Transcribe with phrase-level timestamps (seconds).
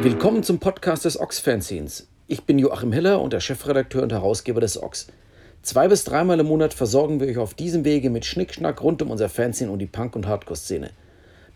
[0.00, 2.06] Willkommen zum Podcast des Ox-Fanzines.
[2.28, 5.08] Ich bin Joachim Hiller und der Chefredakteur und Herausgeber des Ox.
[5.62, 9.10] Zwei bis dreimal im Monat versorgen wir euch auf diesem Wege mit Schnickschnack rund um
[9.10, 10.90] unser Fanzine und die Punk- und Hardcore-Szene.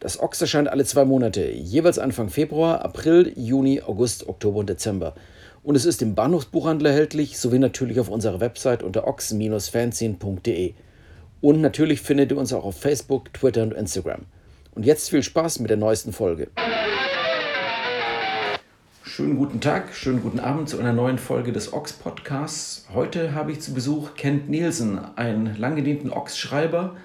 [0.01, 5.15] Das Ox erscheint alle zwei Monate, jeweils Anfang Februar, April, Juni, August, Oktober und Dezember.
[5.63, 10.75] Und es ist im Bahnhofsbuchhandel erhältlich, sowie natürlich auf unserer Website unter ox-fanzine.de.
[11.41, 14.23] Und natürlich findet ihr uns auch auf Facebook, Twitter und Instagram.
[14.75, 16.49] Und jetzt viel Spaß mit der neuesten Folge.
[19.15, 22.87] Schönen guten Tag, schönen guten Abend zu einer neuen Folge des Ox Podcasts.
[22.95, 26.97] Heute habe ich zu Besuch Kent Nielsen, einen langgedienten Ox-Schreiber,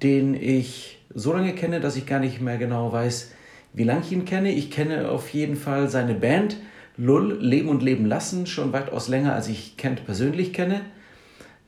[0.00, 3.32] den ich so lange kenne, dass ich gar nicht mehr genau weiß,
[3.72, 4.52] wie lange ich ihn kenne.
[4.52, 6.56] Ich kenne auf jeden Fall seine Band
[6.96, 10.82] Lull, Leben und Leben lassen, schon weitaus länger, als ich Kent persönlich kenne.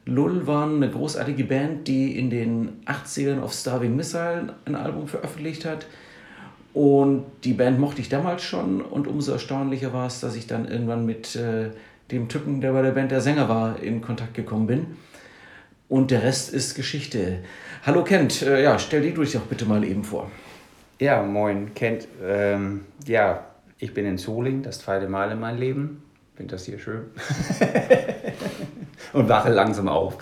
[0.04, 5.64] Lull waren eine großartige Band, die in den 80ern auf Starving Missile ein Album veröffentlicht
[5.64, 5.86] hat.
[6.74, 10.66] Und die Band mochte ich damals schon und umso erstaunlicher war es, dass ich dann
[10.66, 11.70] irgendwann mit äh,
[12.10, 14.86] dem Typen, der bei der Band der Sänger war, in Kontakt gekommen bin.
[15.88, 17.40] Und der Rest ist Geschichte.
[17.84, 20.30] Hallo Kent, äh, ja, stell dich dich doch bitte mal eben vor.
[20.98, 22.08] Ja, moin Kent.
[22.24, 23.44] Ähm, ja,
[23.78, 26.02] ich bin in Soling, das zweite Mal in meinem Leben.
[26.36, 27.02] Finde das hier schön.
[29.12, 30.16] und wache langsam auf.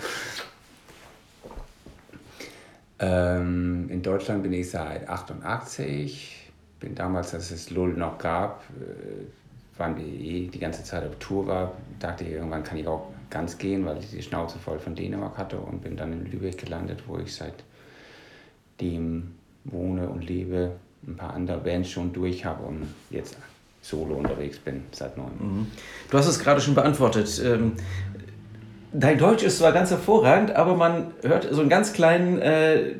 [2.99, 6.40] Ähm, in Deutschland bin ich seit 88.
[6.81, 11.15] Bin damals, als es Lull noch gab, äh, waren wir eh die ganze Zeit auf
[11.19, 11.71] Tour war.
[11.99, 15.37] Dachte ich, irgendwann kann ich auch ganz gehen, weil ich die Schnauze voll von Dänemark
[15.37, 19.31] hatte und bin dann in Lübeck gelandet, wo ich seitdem
[19.63, 20.71] wohne und lebe,
[21.07, 23.37] ein paar andere Bands schon durch habe und jetzt
[23.81, 25.31] solo unterwegs bin seit neun.
[25.39, 25.67] Mhm.
[26.09, 27.41] Du hast es gerade schon beantwortet.
[27.43, 27.73] Ähm,
[28.91, 32.95] dein Deutsch ist zwar ganz hervorragend, aber man hört so einen ganz kleinen äh,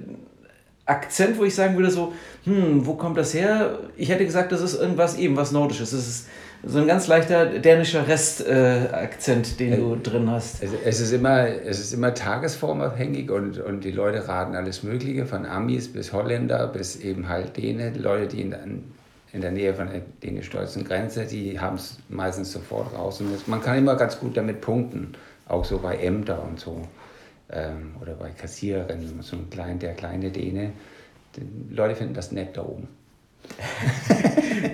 [0.91, 3.79] Akzent, wo ich sagen würde so, hm, wo kommt das her?
[3.95, 5.91] Ich hätte gesagt, das ist irgendwas eben was Nordisches.
[5.91, 6.27] Das ist
[6.63, 10.61] so ein ganz leichter dänischer Restakzent, äh, den du drin hast.
[10.61, 15.25] Es, es, ist immer, es ist immer tagesformabhängig und, und die Leute raten alles Mögliche,
[15.25, 18.55] von Amis bis Holländer bis eben halt Däne, Leute, die in,
[19.33, 23.21] in der Nähe von der dänisch-deutschen Grenze, die haben es meistens sofort raus.
[23.21, 25.13] Und man kann immer ganz gut damit punkten,
[25.47, 26.87] auch so bei Ämter und so.
[27.51, 30.71] Ähm, oder bei Kassiererinnen, so ein klein, der kleine Däne.
[31.35, 32.87] Die Leute finden das nett da oben.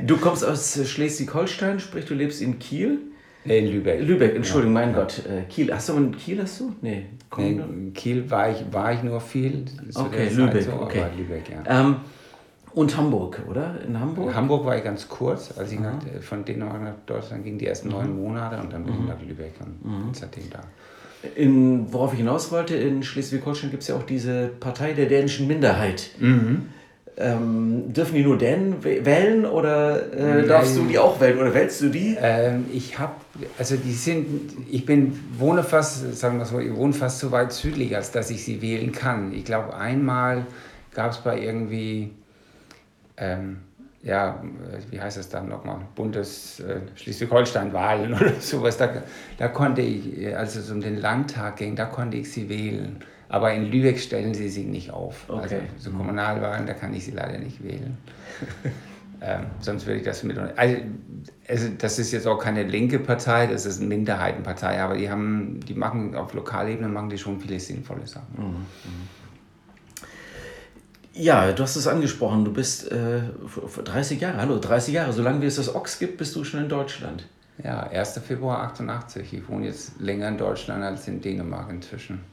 [0.05, 2.99] du kommst aus Schleswig-Holstein, sprich du lebst in Kiel?
[3.45, 4.01] Nee, in Lübeck.
[4.01, 4.99] Lübeck, Entschuldigung, ja, mein ja.
[4.99, 5.23] Gott.
[5.25, 5.73] Äh, Kiel.
[5.73, 6.75] Hast du in Kiel hast du?
[6.81, 7.05] Nee.
[7.37, 9.65] nee in Kiel war ich, war ich nur viel.
[9.93, 10.63] Okay, Lübeck.
[10.63, 11.05] So, okay.
[11.17, 11.63] Lübeck ja.
[11.81, 11.97] Ähm,
[12.73, 13.81] und Hamburg, oder?
[13.87, 14.27] In Hamburg?
[14.27, 17.65] In Hamburg war ich ganz kurz, als ich nach, von Dänemark nach Deutschland ging, die
[17.65, 17.93] ersten mhm.
[17.93, 19.07] neun Monate und dann bin ich mhm.
[19.07, 20.13] nach Lübeck und mhm.
[20.13, 20.59] seitdem da.
[21.35, 25.47] In, worauf ich hinaus wollte, in Schleswig-Holstein gibt es ja auch diese Partei der dänischen
[25.47, 26.11] Minderheit.
[26.19, 26.67] Mhm.
[27.19, 31.81] Ähm, dürfen die nur Dänen wählen oder äh, darfst du die auch wählen oder wählst
[31.81, 32.15] du die?
[32.21, 33.13] Ähm, ich habe,
[33.57, 34.27] also die sind,
[34.69, 38.29] ich bin, wohne fast, sagen wir so, ich wohne fast so weit südlich, als dass
[38.29, 39.33] ich sie wählen kann.
[39.33, 40.45] Ich glaube, einmal
[40.93, 42.11] gab es bei irgendwie,
[43.17, 43.61] ähm,
[44.07, 44.41] ja,
[44.89, 48.89] wie heißt das dann nochmal, Bundes äh, Schleswig-Holstein-Wahlen oder sowas, da,
[49.37, 53.03] da konnte ich, als es um den Landtag ging, da konnte ich sie wählen.
[53.29, 55.25] Aber in Lübeck stellen sie sie nicht auf.
[55.27, 55.41] Okay.
[55.41, 55.97] Also so mhm.
[55.97, 57.97] Kommunalwahlen, da kann ich sie leider nicht wählen.
[59.21, 60.37] ähm, sonst würde ich das mit.
[60.37, 60.77] Also,
[61.49, 65.59] also, das ist jetzt auch keine linke Partei, das ist eine Minderheitenpartei, aber die haben,
[65.67, 68.27] die machen auf Lokalebene machen die schon viele sinnvolle Sachen.
[68.37, 68.45] Mhm.
[68.45, 69.16] mhm.
[71.17, 73.21] Ja, du hast es angesprochen, du bist äh,
[73.83, 76.69] 30 Jahre, hallo, 30 Jahre, solange wie es das Ochs gibt, bist du schon in
[76.69, 77.25] Deutschland.
[77.63, 78.19] Ja, 1.
[78.19, 79.33] Februar 88.
[79.33, 82.23] Ich wohne jetzt länger in Deutschland als in Dänemark inzwischen.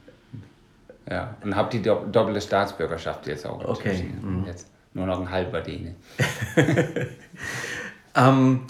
[1.11, 3.65] Ja, und habe die do doppelte Staatsbürgerschaft jetzt auch.
[3.65, 4.05] Okay.
[4.21, 4.45] Mhm.
[4.47, 5.95] Jetzt nur noch ein halber Däne.
[8.15, 8.61] ähm,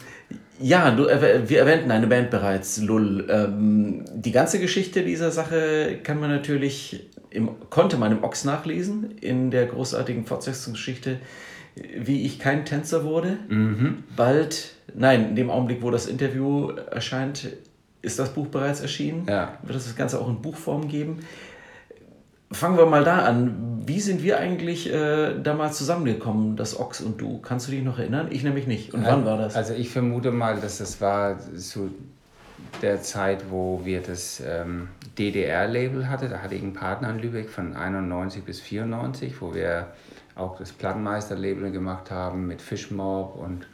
[0.61, 3.27] ja, du, wir erwähnten eine Band bereits, Lull.
[3.29, 9.19] Ähm, die ganze Geschichte dieser Sache kann man natürlich im, konnte man im Ochs nachlesen,
[9.21, 11.19] in der großartigen Fortsetzungsgeschichte,
[11.75, 13.39] wie ich kein Tänzer wurde.
[13.48, 14.04] Mhm.
[14.16, 17.48] Bald, nein, in dem Augenblick, wo das Interview erscheint,
[18.03, 19.27] ist das Buch bereits erschienen.
[19.28, 19.59] Ja.
[19.63, 21.21] Wird es das Ganze auch in Buchform geben.
[22.53, 23.83] Fangen wir mal da an.
[23.86, 27.41] Wie sind wir eigentlich äh, damals zusammengekommen, das Ochs und du?
[27.41, 28.28] Kannst du dich noch erinnern?
[28.31, 28.95] Ich nämlich nicht.
[28.95, 29.57] Und wann war das?
[29.57, 31.91] Also ich vermute mal, dass das war zu
[32.81, 34.89] der Zeit, wo wir das ähm,
[35.19, 36.31] DDR-Label hatten.
[36.31, 39.89] Da hatte ich einen Partner in Lübeck von 91 bis 94, wo wir
[40.34, 43.66] auch das Plattenmeister-Label gemacht haben mit Fischmob und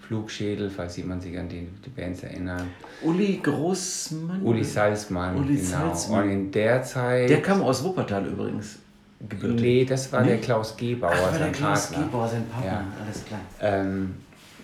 [0.00, 2.64] Flugschädel, falls jemand sich an die, die Bands erinnert.
[3.02, 4.42] Uli Großmann?
[4.42, 5.68] Uli Salzmann, Uli genau.
[5.68, 6.24] Salzmann.
[6.24, 7.30] Und in der Zeit...
[7.30, 8.80] Der kam aus Wuppertal übrigens.
[9.28, 9.60] Gebürtig.
[9.60, 10.28] Nee, das war nee?
[10.28, 12.06] der Klaus Gebauer, Ach, war der Klaus Partner.
[12.06, 12.84] Gebauer, sein Partner, ja.
[13.04, 13.40] alles klar.
[13.60, 14.14] Ähm,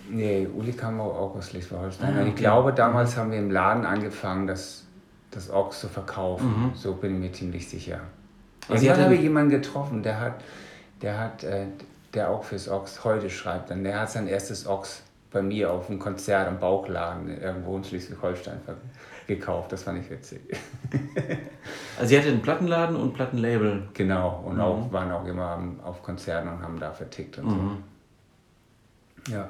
[0.08, 2.14] Nee, Uli kam auch aus Schleswig-Holstein.
[2.14, 2.28] Ah, okay.
[2.28, 4.85] Ich glaube, damals haben wir im Laden angefangen, das,
[5.36, 6.48] das Ochs zu verkaufen.
[6.48, 6.72] Mhm.
[6.74, 8.00] So bin ich mir ziemlich sicher.
[8.68, 10.42] Und dann habe ich jemanden getroffen, der hat,
[11.02, 11.66] der hat, äh,
[12.14, 13.70] der auch fürs Ochs heute schreibt.
[13.70, 17.84] Und der hat sein erstes Ochs bei mir auf einem Konzert am Bauchladen irgendwo in
[17.84, 18.60] Schleswig-Holstein
[19.26, 19.72] gekauft.
[19.72, 20.40] Das fand ich witzig.
[21.98, 23.88] also sie hatte einen Plattenladen und Plattenlabel.
[23.92, 24.60] Genau, und mhm.
[24.60, 27.82] auch, waren auch immer auf Konzerten und haben da vertickt und mhm.
[29.26, 29.32] so.
[29.32, 29.48] Ja.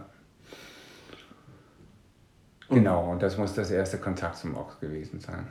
[2.69, 5.47] Genau, und das muss das erste Kontakt zum Ochs gewesen sein.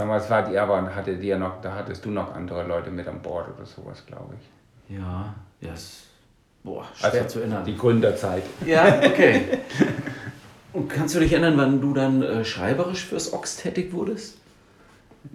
[0.00, 3.06] Damals war die aber, hatte die ja noch, da hattest du noch andere Leute mit
[3.06, 4.96] an Bord oder sowas, glaube ich.
[4.96, 6.04] Ja, ja, yes.
[6.64, 7.66] boah, schwer also zu erinnern.
[7.66, 8.44] Die Gründerzeit.
[8.64, 9.58] Ja, okay.
[10.72, 14.38] Und kannst du dich erinnern, wann du dann äh, schreiberisch fürs Ochs tätig wurdest?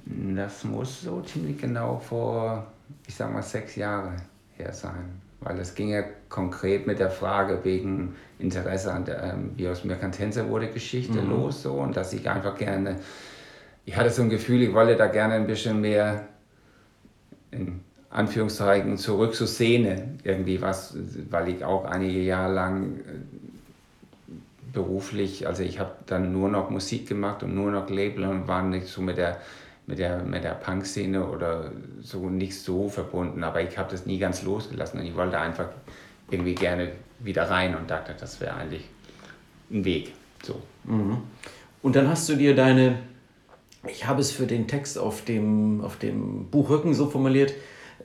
[0.05, 2.65] Das muss so ziemlich genau vor,
[3.05, 4.19] ich sag mal, sechs Jahren
[4.57, 5.21] her sein.
[5.41, 9.83] Weil es ging ja konkret mit der Frage wegen Interesse an der, ähm, wie aus
[9.83, 11.29] Merkantenser wurde Geschichte mhm.
[11.29, 12.95] los so und dass ich einfach gerne,
[13.85, 16.27] ich hatte so ein Gefühl, ich wollte da gerne ein bisschen mehr
[17.51, 20.95] in Anführungszeichen zurück zur Szene irgendwie was,
[21.29, 24.31] weil ich auch einige Jahre lang äh,
[24.73, 28.63] beruflich, also ich habe dann nur noch Musik gemacht und nur noch Label und war
[28.63, 29.39] nicht so mit der
[29.87, 31.71] mit der, mit der Punk-Szene oder
[32.01, 35.67] so nicht so verbunden, aber ich habe das nie ganz losgelassen und ich wollte einfach
[36.29, 38.85] irgendwie gerne wieder rein und dachte, das wäre eigentlich
[39.71, 40.13] ein Weg.
[40.43, 40.61] So.
[40.85, 41.17] Mhm.
[41.81, 42.97] Und dann hast du dir deine,
[43.89, 47.53] ich habe es für den Text auf dem, auf dem Buchrücken so formuliert,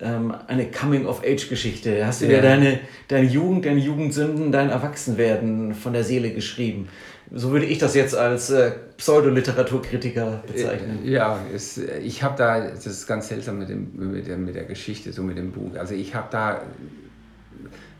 [0.01, 2.07] ähm, eine Coming-of-Age-Geschichte.
[2.07, 2.37] Hast du ja.
[2.37, 6.89] dir deine, deine Jugend, deine Jugendsünden, dein Erwachsenwerden von der Seele geschrieben.
[7.33, 11.01] So würde ich das jetzt als äh, Pseudoliteraturkritiker bezeichnen.
[11.05, 14.55] Äh, ja, es, ich habe da, das ist ganz seltsam mit, dem, mit, der, mit
[14.55, 15.77] der Geschichte, so mit dem Buch.
[15.79, 16.63] Also ich habe da,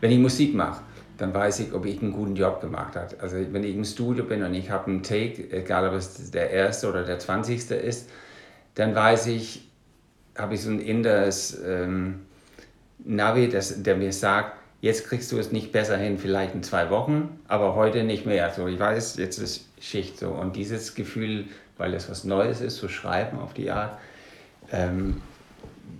[0.01, 0.81] wenn ich Musik mache,
[1.21, 3.15] dann weiß ich, ob ich einen guten Job gemacht habe.
[3.19, 6.49] Also wenn ich im Studio bin und ich habe einen Take, egal ob es der
[6.49, 8.09] erste oder der zwanzigste ist,
[8.73, 9.69] dann weiß ich,
[10.35, 12.21] habe ich so ein inneres ähm,
[12.97, 16.89] Navi, das, der mir sagt, jetzt kriegst du es nicht besser hin, vielleicht in zwei
[16.89, 18.51] Wochen, aber heute nicht mehr.
[18.55, 20.29] So, ich weiß, jetzt ist Schicht so.
[20.29, 21.45] Und dieses Gefühl,
[21.77, 23.95] weil es was Neues ist, zu schreiben auf die Art,
[24.71, 25.21] ähm,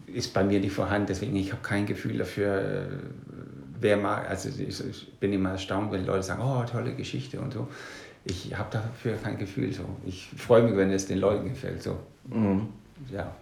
[0.08, 1.06] ist bei mir nicht vorhanden.
[1.06, 2.88] Deswegen, ich habe kein Gefühl dafür,
[3.82, 4.30] wer mag.
[4.30, 7.68] Also ich, ich, bin immer erstaunt, wenn Leute sagen, oh, tolle Geschichte und so.
[8.24, 9.84] Ich habe dafür kein Gefühl so.
[10.06, 11.82] Ich freue mich, wenn es den Leuten gefällt.
[11.82, 11.98] So.
[12.30, 12.68] Mhm.
[13.12, 13.36] Ja.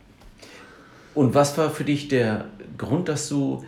[1.14, 2.46] Und was war für dich der
[2.78, 3.66] Grund, dass du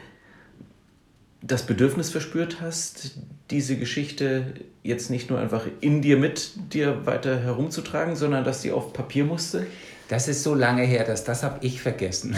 [1.41, 3.17] das Bedürfnis verspürt hast,
[3.49, 4.53] diese Geschichte
[4.83, 9.25] jetzt nicht nur einfach in dir mit dir weiter herumzutragen, sondern dass sie auf Papier
[9.25, 9.67] musste?
[10.11, 12.35] Das ist so lange her, dass das habe ich vergessen.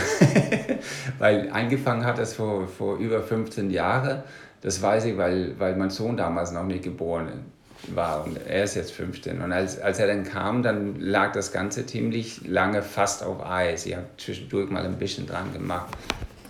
[1.18, 4.22] weil angefangen hat das vor, vor über 15 Jahren.
[4.62, 7.46] Das weiß ich, weil, weil mein Sohn damals noch nicht geboren
[7.88, 9.42] war und er ist jetzt 15.
[9.42, 13.88] Und als, als er dann kam, dann lag das Ganze ziemlich lange fast auf Eis.
[13.88, 15.98] Ich habe zwischendurch mal ein bisschen dran gemacht,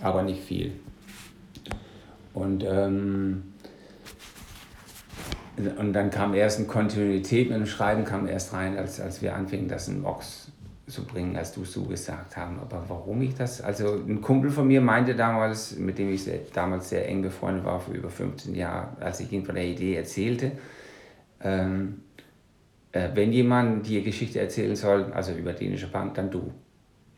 [0.01, 0.73] aber nicht viel.
[2.33, 3.53] Und, ähm,
[5.55, 9.33] und dann kam erst eine Kontinuität mit dem Schreiben, kam erst rein, als, als wir
[9.33, 10.49] anfingen, das in Mox
[10.87, 12.59] zu bringen, als du es so gesagt haben.
[12.59, 16.39] Aber warum ich das, also ein Kumpel von mir meinte damals, mit dem ich sehr,
[16.53, 19.95] damals sehr eng befreundet war, vor über 15 Jahren, als ich ihm von der Idee
[19.95, 20.51] erzählte,
[21.41, 22.01] ähm,
[22.91, 26.51] äh, wenn jemand die Geschichte erzählen soll, also über dänische Bank, dann du.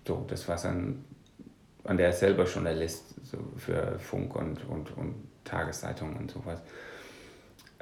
[0.08, 1.04] So, das war dann,
[1.84, 6.62] und der ist selber Journalist so für Funk und, und, und Tageszeitungen und sowas.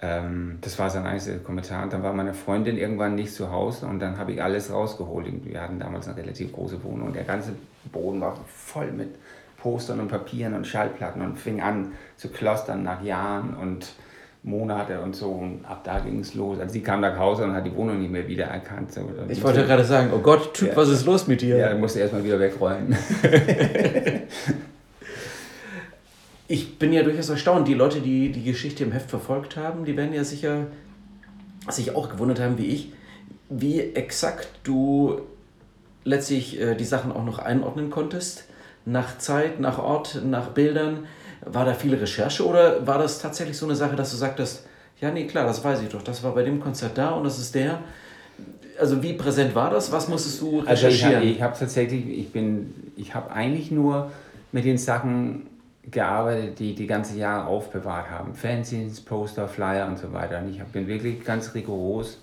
[0.03, 1.83] Ähm, das war sein einziger Kommentar.
[1.83, 5.27] Und dann war meine Freundin irgendwann nicht zu Hause und dann habe ich alles rausgeholt.
[5.45, 7.53] Wir hatten damals eine relativ große Wohnung und der ganze
[7.91, 9.15] Boden war voll mit
[9.55, 13.93] Postern und Papieren und Schallplatten und fing an zu klostern nach Jahren und
[14.43, 15.29] Monate und so.
[15.29, 16.59] Und ab da ging es los.
[16.59, 18.91] Also sie kam nach Hause und hat die Wohnung nicht mehr wiedererkannt.
[18.91, 21.55] So, ich wollte gerade sagen, oh Gott, Typ, ja, was ist los mit dir?
[21.55, 22.93] Ja, dann musste erstmal wieder wegräumen.
[26.53, 27.67] ich bin ja durchaus erstaunt.
[27.67, 30.67] Die Leute, die die Geschichte im Heft verfolgt haben, die werden ja sicher
[31.67, 32.91] sich auch gewundert haben, wie ich,
[33.49, 35.21] wie exakt du
[36.03, 38.45] letztlich äh, die Sachen auch noch einordnen konntest.
[38.85, 41.07] Nach Zeit, nach Ort, nach Bildern.
[41.43, 44.67] War da viel Recherche oder war das tatsächlich so eine Sache, dass du sagtest,
[45.01, 47.39] ja, nee, klar, das weiß ich doch, das war bei dem Konzert da und das
[47.39, 47.79] ist der.
[48.79, 49.91] Also wie präsent war das?
[49.91, 51.15] Was musstest du recherchieren?
[51.15, 54.11] Also ich habe hab tatsächlich, ich bin, ich habe eigentlich nur
[54.51, 55.47] mit den Sachen
[55.89, 58.33] gearbeitet, die die ganze Jahre aufbewahrt haben.
[58.33, 60.39] Fanzines, Poster, Flyer und so weiter.
[60.39, 62.19] Und ich bin wirklich ganz rigoros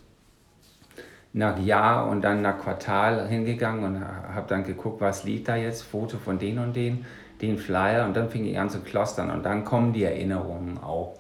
[1.33, 5.83] nach Jahr und dann nach Quartal hingegangen und habe dann geguckt, was liegt da jetzt,
[5.83, 7.05] Foto von den und den,
[7.41, 11.19] den Flyer und dann fing ich an zu klostern und dann kommen die Erinnerungen auch.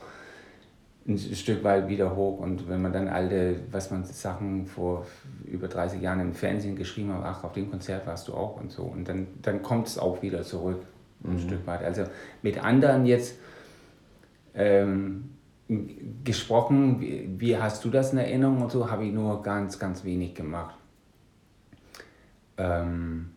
[1.06, 2.38] ein Stück weit wieder hoch.
[2.40, 5.06] Und wenn man dann alte, was man Sachen vor
[5.44, 8.70] über 30 Jahren im Fernsehen geschrieben hat, ach, auf dem Konzert warst du auch und
[8.70, 8.82] so.
[8.82, 10.82] Und dann, dann kommt es auch wieder zurück,
[11.24, 11.38] ein mhm.
[11.38, 11.84] Stück weit.
[11.84, 12.04] Also
[12.42, 13.36] mit anderen jetzt
[14.54, 15.30] ähm,
[16.24, 20.04] gesprochen, wie, wie, hast du das in Erinnerung und so, habe ich nur ganz, ganz
[20.04, 20.74] wenig gemacht.
[22.56, 23.30] Ähm,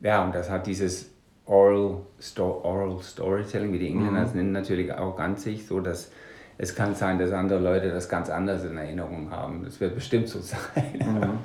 [0.00, 1.10] ja, und das hat dieses
[1.46, 4.36] Oral, Sto Oral Storytelling, wie die Engländer es mhm.
[4.36, 6.10] nennen, natürlich auch an sich, so dass
[6.58, 9.62] es kann sein, dass andere Leute das ganz anders in Erinnerung haben.
[9.64, 10.58] Das wird bestimmt so sein.
[10.98, 11.38] Mhm.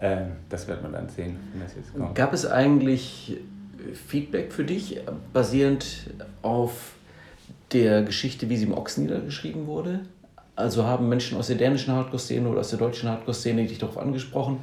[0.00, 2.14] ähm, das wird man dann sehen, wenn das jetzt kommt.
[2.14, 3.38] Gab es eigentlich
[4.06, 5.00] Feedback für dich,
[5.32, 6.10] basierend
[6.42, 6.92] auf
[7.72, 10.00] der Geschichte, wie sie im Ochs niedergeschrieben wurde?
[10.56, 14.58] Also haben Menschen aus der dänischen Hardcore-Szene oder aus der deutschen Hardcore-Szene dich darauf angesprochen?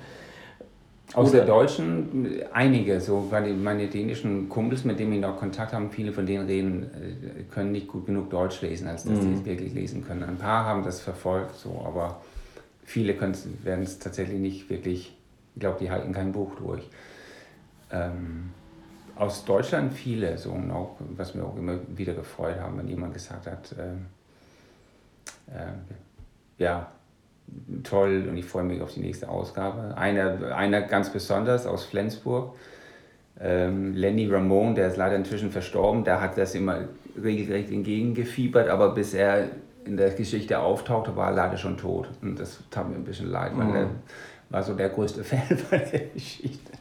[1.14, 5.88] Aus der Deutschen einige, so meine, meine dänischen Kumpels, mit denen ich noch Kontakt habe,
[5.90, 9.22] viele von denen reden, äh, können nicht gut genug Deutsch lesen, als dass mhm.
[9.22, 10.24] sie es wirklich lesen können.
[10.24, 12.22] Ein paar haben das verfolgt, so, aber
[12.84, 13.16] viele
[13.64, 15.16] werden es tatsächlich nicht wirklich,
[15.54, 16.84] ich glaube, die halten kein Buch durch.
[17.92, 18.50] Ähm,
[19.16, 23.14] aus Deutschland viele, so und auch, was mir auch immer wieder gefreut haben, wenn jemand
[23.14, 25.72] gesagt hat, äh, äh,
[26.58, 26.92] ja,
[27.84, 29.96] toll und ich freue mich auf die nächste Ausgabe.
[29.98, 32.56] Einer, einer ganz besonders aus Flensburg,
[33.40, 36.80] ähm, Lenny Ramon, der ist leider inzwischen verstorben, der hat das immer
[37.22, 39.50] regelrecht entgegengefiebert, aber bis er
[39.86, 42.10] in der Geschichte auftauchte, war er leider schon tot.
[42.22, 43.76] Und das tat mir ein bisschen leid, weil mhm.
[43.76, 43.90] er
[44.50, 46.72] war so der größte Fan von der Geschichte.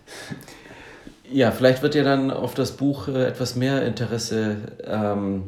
[1.31, 5.45] Ja, vielleicht wird ja dann auf das Buch äh, etwas mehr Interesse ähm,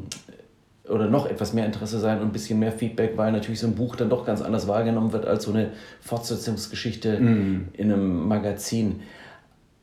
[0.89, 3.75] oder noch etwas mehr Interesse sein und ein bisschen mehr Feedback, weil natürlich so ein
[3.75, 7.69] Buch dann doch ganz anders wahrgenommen wird als so eine Fortsetzungsgeschichte mm.
[7.73, 9.01] in einem Magazin.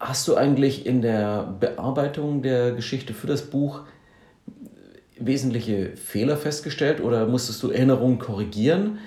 [0.01, 3.83] Hast du eigentlich in der Bearbeitung der Geschichte für das Buch
[5.19, 8.99] wesentliche Fehler festgestellt oder musstest du Erinnerungen korrigieren?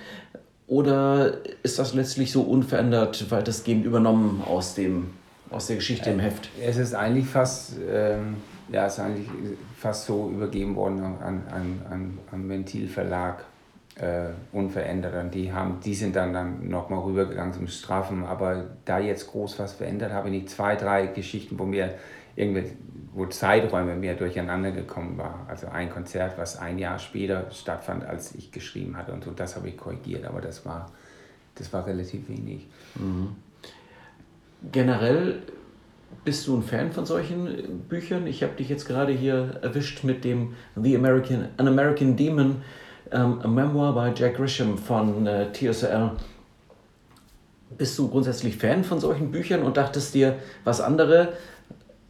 [0.67, 5.11] Oder ist das letztlich so unverändert weitestgehend übernommen aus, dem,
[5.49, 6.49] aus der Geschichte im Heft?
[6.61, 7.73] Es ist eigentlich fast.
[7.89, 8.37] Ähm
[8.69, 9.27] ja, ist eigentlich
[9.77, 13.45] fast so übergeben worden an, an, an, an Ventilverlag,
[13.95, 15.15] äh, unverändert.
[15.15, 18.25] Und die, haben, die sind dann, dann nochmal rübergegangen zum Strafen.
[18.25, 21.95] Aber da jetzt groß was verändert, habe ich nicht zwei, drei Geschichten, wo mir
[22.35, 22.71] irgendwie,
[23.13, 25.45] wo Zeiträume mehr durcheinander gekommen war.
[25.47, 29.55] Also ein Konzert, was ein Jahr später stattfand, als ich geschrieben hatte und so, das
[29.55, 30.91] habe ich korrigiert, aber das war,
[31.55, 32.67] das war relativ wenig.
[32.95, 33.35] Mhm.
[34.71, 35.39] Generell
[36.25, 38.27] bist du ein Fan von solchen Büchern?
[38.27, 42.57] Ich habe dich jetzt gerade hier erwischt mit dem The American, An American Demon,
[43.11, 46.11] ähm, a Memoir by Jack Grisham von äh, TSL.
[47.77, 51.33] Bist du grundsätzlich Fan von solchen Büchern und dachtest dir, was andere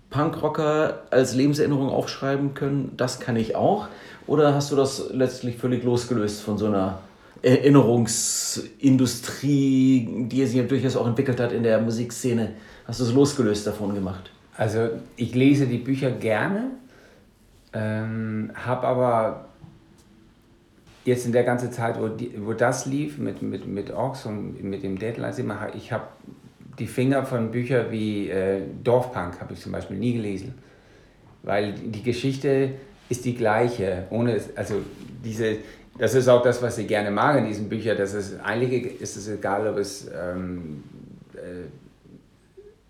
[0.09, 3.87] Punkrocker als Lebenserinnerung aufschreiben können, das kann ich auch?
[4.25, 6.99] Oder hast du das letztlich völlig losgelöst von so einer
[7.41, 12.53] Erinnerungsindustrie, die sich ja durchaus auch entwickelt hat in der Musikszene?
[12.87, 14.31] hast du es losgelöst davon gemacht?
[14.55, 16.71] Also ich lese die Bücher gerne,
[17.73, 19.45] ähm, habe aber
[21.05, 24.63] jetzt in der ganzen Zeit, wo, die, wo das lief mit, mit, mit Orks und
[24.63, 25.33] mit dem Deadline,
[25.75, 26.07] ich habe
[26.79, 30.55] die Finger von Büchern wie äh, Dorfpunk habe ich zum Beispiel nie gelesen,
[31.43, 32.71] weil die Geschichte
[33.09, 34.81] ist die gleiche, ohne also
[35.23, 35.57] diese
[35.97, 37.97] das ist auch das, was ich gerne mag in diesen Büchern.
[37.97, 40.83] Das ist eigentlich ist es egal, ob es ähm,
[41.33, 41.67] äh,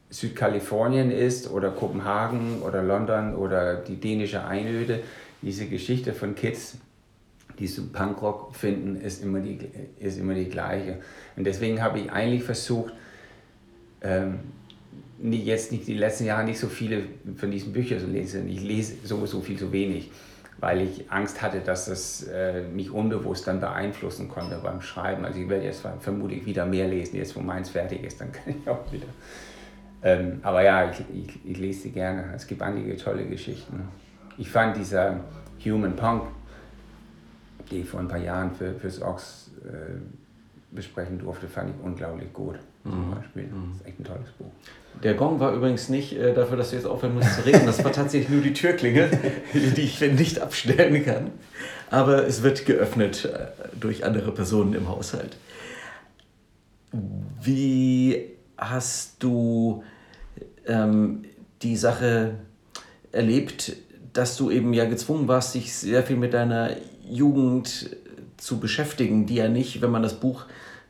[0.09, 5.01] Südkalifornien ist oder Kopenhagen oder London oder die dänische Einöde,
[5.41, 6.77] diese Geschichte von Kids,
[7.59, 9.59] die zum Punkrock finden, ist immer die,
[9.99, 10.99] ist immer die gleiche.
[11.35, 12.93] Und deswegen habe ich eigentlich versucht,
[14.01, 14.39] ähm,
[15.21, 17.03] jetzt nicht die letzten Jahre nicht so viele
[17.35, 18.47] von diesen Büchern zu lesen.
[18.49, 20.11] Ich lese sowieso viel zu wenig,
[20.59, 25.25] weil ich Angst hatte, dass das äh, mich unbewusst dann beeinflussen konnte beim Schreiben.
[25.25, 28.55] Also ich werde jetzt vermutlich wieder mehr lesen, jetzt wo meins fertig ist, dann kann
[28.61, 29.07] ich auch wieder
[30.03, 32.31] ähm, aber ja, ich, ich, ich, lese sie gerne.
[32.35, 33.87] Es gibt einige tolle Geschichten.
[34.37, 35.21] Ich fand dieser
[35.65, 36.23] Human Punk,
[37.71, 39.95] die ich vor ein paar Jahren für, fürs Ox äh,
[40.71, 42.55] besprechen durfte, fand ich unglaublich gut.
[42.83, 43.15] Zum mhm.
[43.15, 43.43] Beispiel.
[43.43, 44.51] Das ist echt ein tolles Buch.
[45.03, 47.65] Der Gong war übrigens nicht äh, dafür, dass du jetzt aufhören musst zu reden.
[47.65, 49.09] Das war tatsächlich nur die Türklinge,
[49.53, 51.31] die ich nicht abstellen kann.
[51.89, 53.47] Aber es wird geöffnet äh,
[53.79, 55.38] durch andere Personen im Haushalt.
[57.41, 58.25] Wie
[58.57, 59.83] hast du
[60.65, 61.25] ähm,
[61.62, 62.36] die Sache
[63.12, 63.75] erlebt,
[64.13, 66.71] dass du eben ja gezwungen warst, dich sehr viel mit deiner
[67.07, 67.95] Jugend
[68.38, 70.46] zu beschäftigen, die ja nicht, wenn man das Buch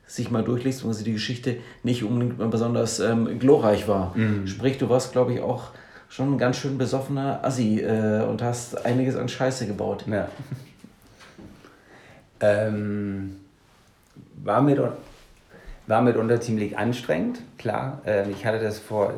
[0.06, 4.16] sich mal durchliest, also die Geschichte nicht unbedingt besonders ähm, glorreich war.
[4.16, 4.46] Mhm.
[4.46, 5.70] Sprich, du warst, glaube ich, auch
[6.08, 10.04] schon ein ganz schön besoffener Assi äh, und hast einiges an Scheiße gebaut.
[10.10, 10.28] Ja.
[12.40, 13.34] Ähm,
[14.36, 14.80] war, mit,
[15.88, 18.00] war mitunter ziemlich anstrengend, klar.
[18.06, 19.12] Ähm, ich hatte das vor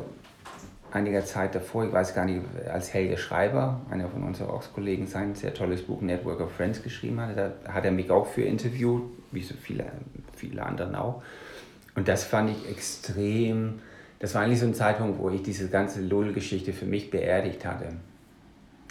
[0.91, 5.35] einiger Zeit davor, ich weiß gar nicht, als Helge Schreiber, einer von unseren Ox-Kollegen, sein
[5.35, 7.37] sehr tolles Buch Network of Friends geschrieben hat.
[7.37, 9.85] Da hat er mich auch für interviewt, wie so viele,
[10.35, 11.21] viele anderen auch.
[11.95, 13.79] Und das fand ich extrem,
[14.19, 17.87] das war eigentlich so ein Zeitpunkt, wo ich diese ganze Lull-Geschichte für mich beerdigt hatte.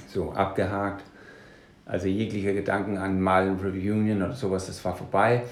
[0.08, 1.04] So abgehakt.
[1.86, 5.42] Also jegliche Gedanken an mal ein Reunion oder sowas, das war vorbei.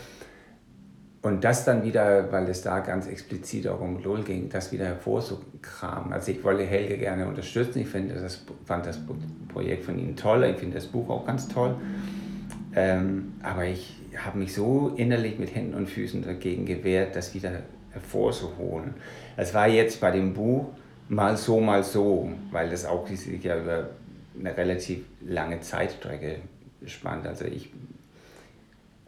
[1.20, 4.84] Und das dann wieder, weil es da ganz explizit auch um Lull ging, das wieder
[4.84, 6.12] hervorzukramen.
[6.12, 7.80] Also ich wollte Helge gerne unterstützen.
[7.80, 9.00] Ich finde das, fand das
[9.48, 10.44] Projekt von ihm toll.
[10.44, 11.75] Ich finde das Buch auch ganz toll.
[12.76, 17.50] Ähm, aber ich habe mich so innerlich mit Händen und Füßen dagegen gewehrt, das wieder
[17.90, 18.94] hervorzuholen.
[19.37, 20.66] Es war jetzt bei dem Buch
[21.08, 23.90] mal so, mal so, weil das auch sich ja über
[24.38, 26.37] eine relativ lange Zeitstrecke
[26.87, 27.26] spannt.
[27.26, 27.72] Also ich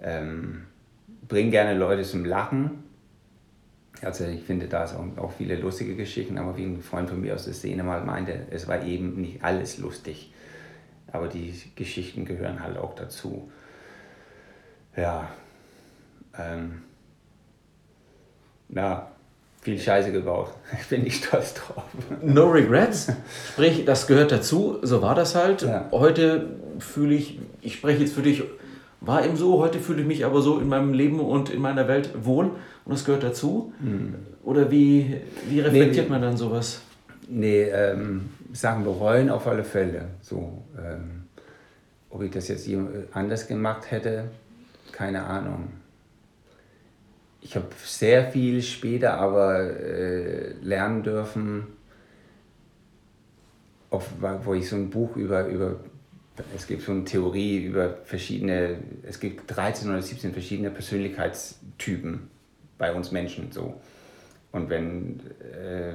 [0.02, 0.64] ähm,
[1.30, 2.84] bringe gerne Leute zum Lachen.
[4.02, 7.20] Also ich finde da ist auch, auch viele lustige Geschichten, aber wie ein Freund von
[7.20, 10.34] mir aus der Szene mal meinte, es war eben nicht alles lustig.
[11.12, 13.50] Aber die Geschichten gehören halt auch dazu.
[14.96, 15.30] Ja,
[16.38, 16.82] ähm,
[18.68, 19.10] na,
[19.60, 20.52] viel Scheiße gebaut.
[20.80, 21.84] Ich bin nicht stolz drauf.
[22.22, 23.12] No regrets.
[23.48, 24.78] Sprich, das gehört dazu.
[24.82, 25.62] So war das halt.
[25.62, 25.88] Ja.
[25.90, 28.42] Heute fühle ich, ich spreche jetzt für dich,
[29.00, 29.58] war eben so.
[29.58, 32.46] Heute fühle ich mich aber so in meinem Leben und in meiner Welt wohl
[32.84, 33.72] und das gehört dazu.
[33.80, 34.14] Mhm.
[34.44, 35.16] Oder wie,
[35.48, 36.82] wie reflektiert nee, man dann sowas?
[37.28, 40.08] Nee, ähm, Sachen bereuen auf alle Fälle.
[40.20, 41.22] So, ähm,
[42.10, 42.68] ob ich das jetzt
[43.12, 44.24] anders gemacht hätte,
[44.92, 45.68] keine Ahnung
[47.40, 51.66] ich habe sehr viel später aber äh, lernen dürfen,
[53.88, 54.08] auf,
[54.44, 55.80] wo ich so ein Buch über, über,
[56.54, 62.28] es gibt so eine Theorie über verschiedene, es gibt 13 oder 17 verschiedene Persönlichkeitstypen
[62.78, 63.80] bei uns Menschen so.
[64.52, 65.94] Und wenn, äh,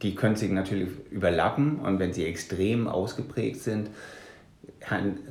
[0.00, 3.90] die können sich natürlich überlappen und wenn sie extrem ausgeprägt sind,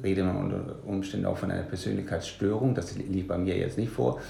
[0.03, 4.21] redet man unter Umständen auch von einer Persönlichkeitsstörung, das liegt bei mir jetzt nicht vor.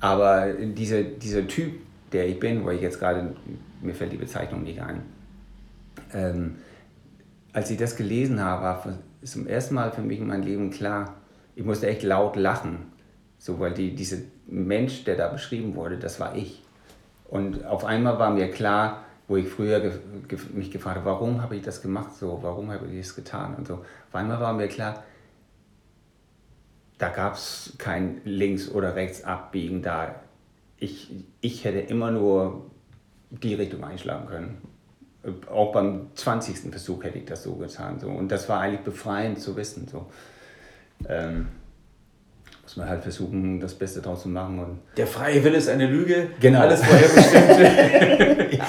[0.00, 1.74] Aber diese, dieser Typ,
[2.12, 3.34] der ich bin, wo ich jetzt gerade,
[3.80, 5.02] mir fällt die Bezeichnung nicht ein,
[6.12, 6.56] ähm,
[7.52, 11.14] als ich das gelesen habe, war zum ersten Mal für mich in meinem Leben klar,
[11.54, 12.92] ich musste echt laut lachen.
[13.38, 16.62] So, weil die, dieser Mensch, der da beschrieben wurde, das war ich.
[17.28, 19.92] Und auf einmal war mir klar, wo ich früher ge
[20.28, 23.54] ge mich gefragt habe, warum habe ich das gemacht, so, warum habe ich das getan
[23.54, 23.74] und so.
[23.74, 25.02] Auf einmal war mir klar,
[26.98, 29.82] da gab es kein links oder rechts abbiegen.
[29.82, 30.16] Da
[30.76, 32.70] ich, ich hätte immer nur
[33.30, 34.58] die Richtung einschlagen können.
[35.50, 36.70] Auch beim 20.
[36.70, 38.00] Versuch hätte ich das so getan.
[38.00, 38.08] So.
[38.08, 39.86] Und das war eigentlich befreiend zu wissen.
[39.90, 40.06] So.
[41.08, 41.48] Ähm,
[42.62, 44.58] muss man halt versuchen, das Beste draus zu machen.
[44.58, 46.28] Und Der freie Wille ist eine Lüge.
[46.40, 46.60] Genau.
[46.60, 48.52] Alles vorherbestimmt.
[48.52, 48.66] ja.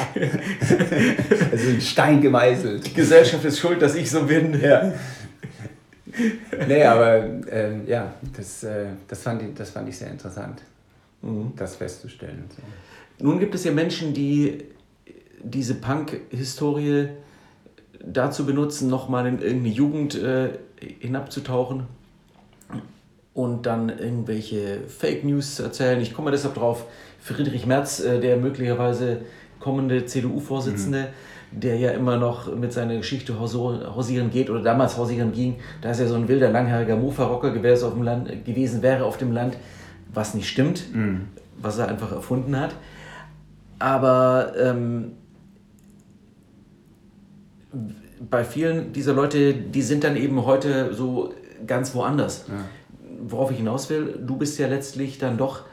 [1.51, 2.85] Also ein Stein gemeißelt.
[2.85, 4.59] Die Gesellschaft ist schuld, dass ich so bin.
[4.61, 4.93] Ja
[6.67, 10.61] nee, aber äh, ja, das, äh, das, fand ich, das fand ich sehr interessant,
[11.21, 11.53] mhm.
[11.55, 12.45] das festzustellen.
[12.49, 13.25] So.
[13.25, 14.65] Nun gibt es ja Menschen, die
[15.43, 17.09] diese Punk-Historie
[18.05, 20.49] dazu benutzen, nochmal in irgendeine Jugend äh,
[20.99, 21.83] hinabzutauchen
[23.33, 26.01] und dann irgendwelche Fake News zu erzählen.
[26.01, 26.85] Ich komme deshalb drauf,
[27.19, 29.21] Friedrich Merz, äh, der möglicherweise
[29.59, 35.31] kommende CDU-Vorsitzende, mhm der ja immer noch mit seiner Geschichte hausieren geht oder damals hausieren
[35.31, 35.57] ging.
[35.81, 39.57] Da ist ja so ein wilder, langhaariger Mofa-Rocker gewesen wäre auf dem Land,
[40.13, 41.27] was nicht stimmt, mhm.
[41.61, 42.75] was er einfach erfunden hat.
[43.79, 45.13] Aber ähm,
[48.29, 51.33] bei vielen dieser Leute, die sind dann eben heute so
[51.65, 52.45] ganz woanders.
[52.47, 52.53] Ja.
[53.25, 55.63] Worauf ich hinaus will, du bist ja letztlich dann doch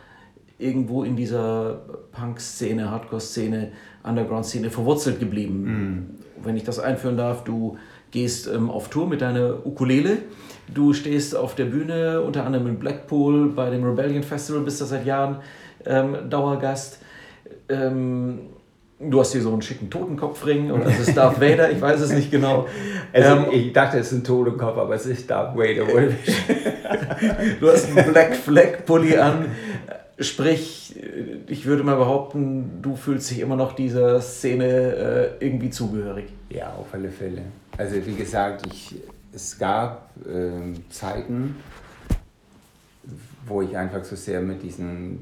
[0.59, 1.81] irgendwo in dieser
[2.13, 5.65] Punk-Szene, Hardcore-Szene Underground-Szene verwurzelt geblieben.
[5.65, 6.45] Mhm.
[6.45, 7.77] Wenn ich das einführen darf, du
[8.11, 10.19] gehst ähm, auf Tour mit deiner Ukulele,
[10.73, 14.85] du stehst auf der Bühne, unter anderem in Blackpool bei dem Rebellion Festival, bist da
[14.85, 15.39] seit Jahren
[15.85, 17.01] ähm, Dauergast.
[17.69, 18.41] Ähm,
[19.01, 21.71] du hast hier so einen schicken Totenkopfring oder ist es Darth Vader?
[21.71, 22.67] Ich weiß es nicht genau.
[23.13, 25.87] Also, ähm, ich dachte, es ist ein Totenkopf, aber es ist Darth Vader.
[27.61, 29.47] du hast einen Black Flag Pulli an.
[30.19, 30.95] Sprich,
[31.47, 36.27] ich würde mal behaupten, du fühlst dich immer noch dieser Szene äh, irgendwie zugehörig.
[36.51, 37.43] Ja, auf alle Fälle.
[37.79, 38.97] Also wie gesagt, ich,
[39.33, 41.57] es gab äh, Zeiten,
[43.47, 45.21] wo ich einfach so sehr mit diesem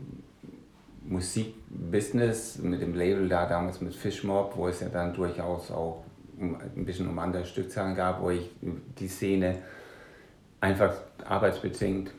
[1.71, 6.05] Musikbusiness, mit dem Label da damals mit Fishmob, wo es ja dann durchaus auch
[6.41, 8.51] ein bisschen um andere Stückzahlen gab, wo ich
[8.99, 9.57] die Szene
[10.61, 10.93] einfach
[11.25, 12.11] arbeitsbedingt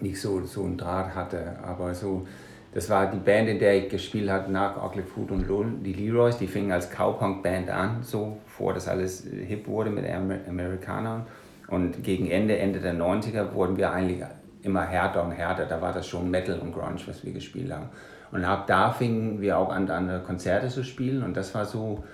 [0.00, 1.56] nicht so, so einen Draht hatte.
[1.62, 2.26] Aber so,
[2.72, 5.92] das war die Band, in der ich gespielt habe nach Ugly Food und Lull, die
[5.92, 11.26] Leroys, die fingen als Cowpunk-Band an, so vor das alles hip wurde mit Amer Amerikanern.
[11.68, 14.22] Und gegen Ende, Ende der 90er wurden wir eigentlich
[14.62, 15.66] immer härter und härter.
[15.66, 17.88] Da war das schon Metal und Grunge, was wir gespielt haben.
[18.32, 21.22] Und ab da fingen wir auch an, andere Konzerte zu spielen.
[21.22, 22.04] Und das war so,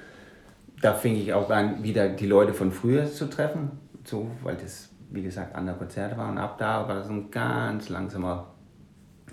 [0.81, 3.71] da fing ich auch an, wieder die Leute von früher zu treffen.
[4.05, 6.33] So, weil das, wie gesagt, andere Konzerte waren.
[6.33, 8.49] Und ab da war das ein ganz langsamer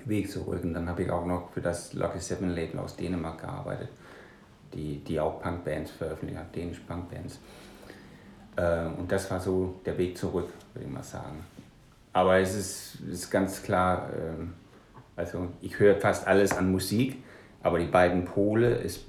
[0.06, 0.64] Weg zurück.
[0.64, 3.90] Und dann habe ich auch noch für das Lucky Seven Label aus Dänemark gearbeitet,
[4.74, 7.40] die, die auch Punkbands veröffentlicht hat, dänische Punkbands.
[8.56, 11.44] Äh, und das war so der Weg zurück, würde ich mal sagen.
[12.14, 14.54] Aber es ist, ist ganz klar, ähm,
[15.20, 17.22] also ich höre fast alles an Musik,
[17.62, 19.06] aber die beiden Pole ist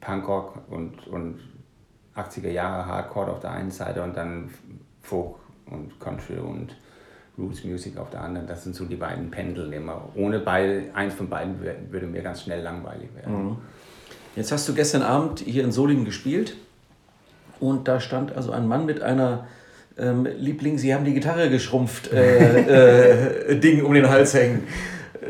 [0.00, 1.40] Punkrock und, und
[2.14, 4.50] 80er Jahre Hardcore auf der einen Seite und dann
[5.00, 6.76] Folk und Country und
[7.38, 8.46] Roots Music auf der anderen.
[8.46, 10.10] Das sind so die beiden Pendel immer.
[10.14, 11.56] Ohne beide, eins von beiden
[11.90, 13.44] würde mir ganz schnell langweilig werden.
[13.44, 13.56] Mhm.
[14.36, 16.56] Jetzt hast du gestern Abend hier in Solingen gespielt
[17.60, 19.46] und da stand also ein Mann mit einer
[19.96, 24.64] ähm, Liebling, Sie haben die Gitarre geschrumpft, äh, äh, Ding um den Hals hängen.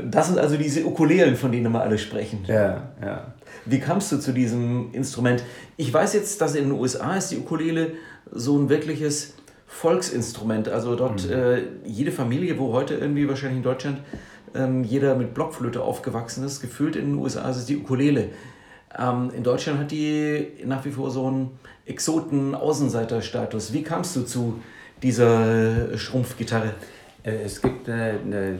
[0.02, 2.44] Das sind also diese Ukulelen, von denen immer alle sprechen.
[2.46, 3.34] Ja, ja.
[3.66, 5.42] Wie kamst du zu diesem Instrument?
[5.76, 7.92] Ich weiß jetzt, dass in den USA ist die Ukulele
[8.30, 9.34] so ein wirkliches
[9.66, 10.68] Volksinstrument.
[10.68, 11.32] Also dort mhm.
[11.32, 14.00] äh, jede Familie, wo heute irgendwie wahrscheinlich in Deutschland
[14.54, 18.30] ähm, jeder mit Blockflöte aufgewachsen ist, gefühlt in den USA ist es die Ukulele.
[18.96, 23.72] Ähm, in Deutschland hat die nach wie vor so einen Exoten-Außenseiter-Status.
[23.72, 24.60] Wie kamst du zu
[25.02, 26.74] dieser Schrumpfgitarre?
[27.24, 28.58] Äh, es gibt eine, eine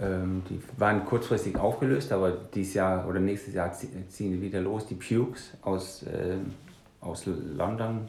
[0.00, 4.86] ähm, die waren kurzfristig aufgelöst, aber dieses Jahr oder nächstes Jahr ziehen die wieder los.
[4.86, 6.36] Die Pukes aus, äh,
[7.00, 8.08] aus London,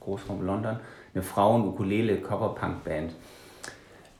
[0.00, 0.78] Großraum London,
[1.14, 3.14] eine Frauen-Ukulele-Cover-Punk-Band.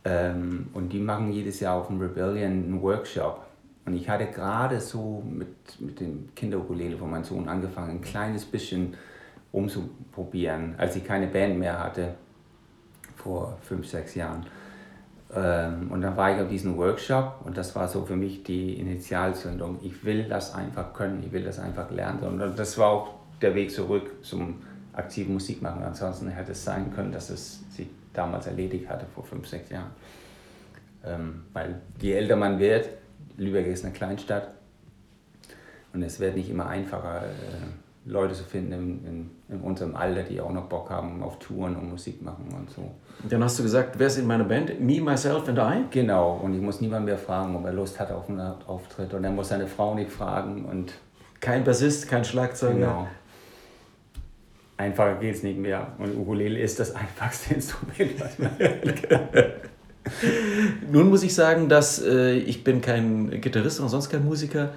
[0.05, 3.47] Ähm, und die machen jedes Jahr auf dem Rebellion einen Workshop.
[3.85, 8.45] Und ich hatte gerade so mit, mit dem Kinderukulele von meinem Sohn angefangen, ein kleines
[8.45, 8.95] bisschen
[9.51, 12.15] umzuprobieren, als ich keine Band mehr hatte,
[13.17, 14.47] vor fünf, sechs Jahren.
[15.35, 18.75] Ähm, und dann war ich auf diesem Workshop und das war so für mich die
[18.79, 19.79] Initialzündung.
[19.83, 22.23] Ich will das einfach können, ich will das einfach lernen.
[22.23, 25.83] Und das war auch der Weg zurück zum aktiven Musikmachen.
[25.83, 29.91] Ansonsten hätte es sein können, dass es sich damals erledigt hatte, vor fünf, sechs Jahren.
[31.05, 32.89] Ähm, weil je älter man wird,
[33.37, 34.49] Lübeck ist eine Kleinstadt
[35.93, 37.31] und es wird nicht immer einfacher, äh,
[38.05, 41.77] Leute zu finden in, in, in, unserem Alter, die auch noch Bock haben auf Touren
[41.77, 42.91] und Musik machen und so.
[43.29, 44.81] Dann hast du gesagt, wer ist in meiner Band?
[44.81, 45.85] Me, Myself and I?
[45.91, 49.23] Genau, und ich muss niemand mehr fragen, ob er Lust hat auf einen Auftritt und
[49.23, 50.93] er muss seine Frau nicht fragen und...
[51.41, 52.75] Kein Bassist, kein Schlagzeuger.
[52.75, 53.09] Genau.
[54.77, 58.51] Einfacher geht es nicht mehr und Ukulele ist das einfachste Instrument, was man
[60.91, 64.71] Nun muss ich sagen, dass äh, ich bin kein Gitarrist und sonst kein Musiker.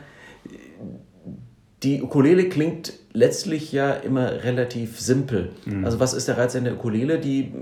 [1.86, 5.52] Die Ukulele klingt letztlich ja immer relativ simpel.
[5.66, 5.86] Mhm.
[5.86, 7.20] Also was ist der Reiz an der Ukulele?
[7.20, 7.54] Die,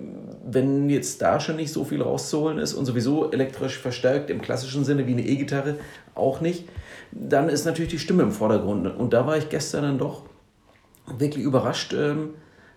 [0.46, 4.86] wenn jetzt da schon nicht so viel rauszuholen ist und sowieso elektrisch verstärkt im klassischen
[4.86, 5.76] Sinne wie eine E-Gitarre
[6.16, 6.70] auch nicht,
[7.12, 8.88] dann ist natürlich die Stimme im Vordergrund.
[8.88, 10.24] Und da war ich gestern dann doch
[11.18, 12.30] wirklich überrascht, ähm,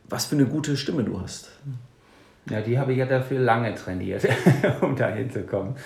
[0.09, 1.53] was für eine gute Stimme du hast.
[2.51, 4.27] Ja, die habe ich ja dafür lange trainiert,
[4.81, 5.77] um da hinzukommen.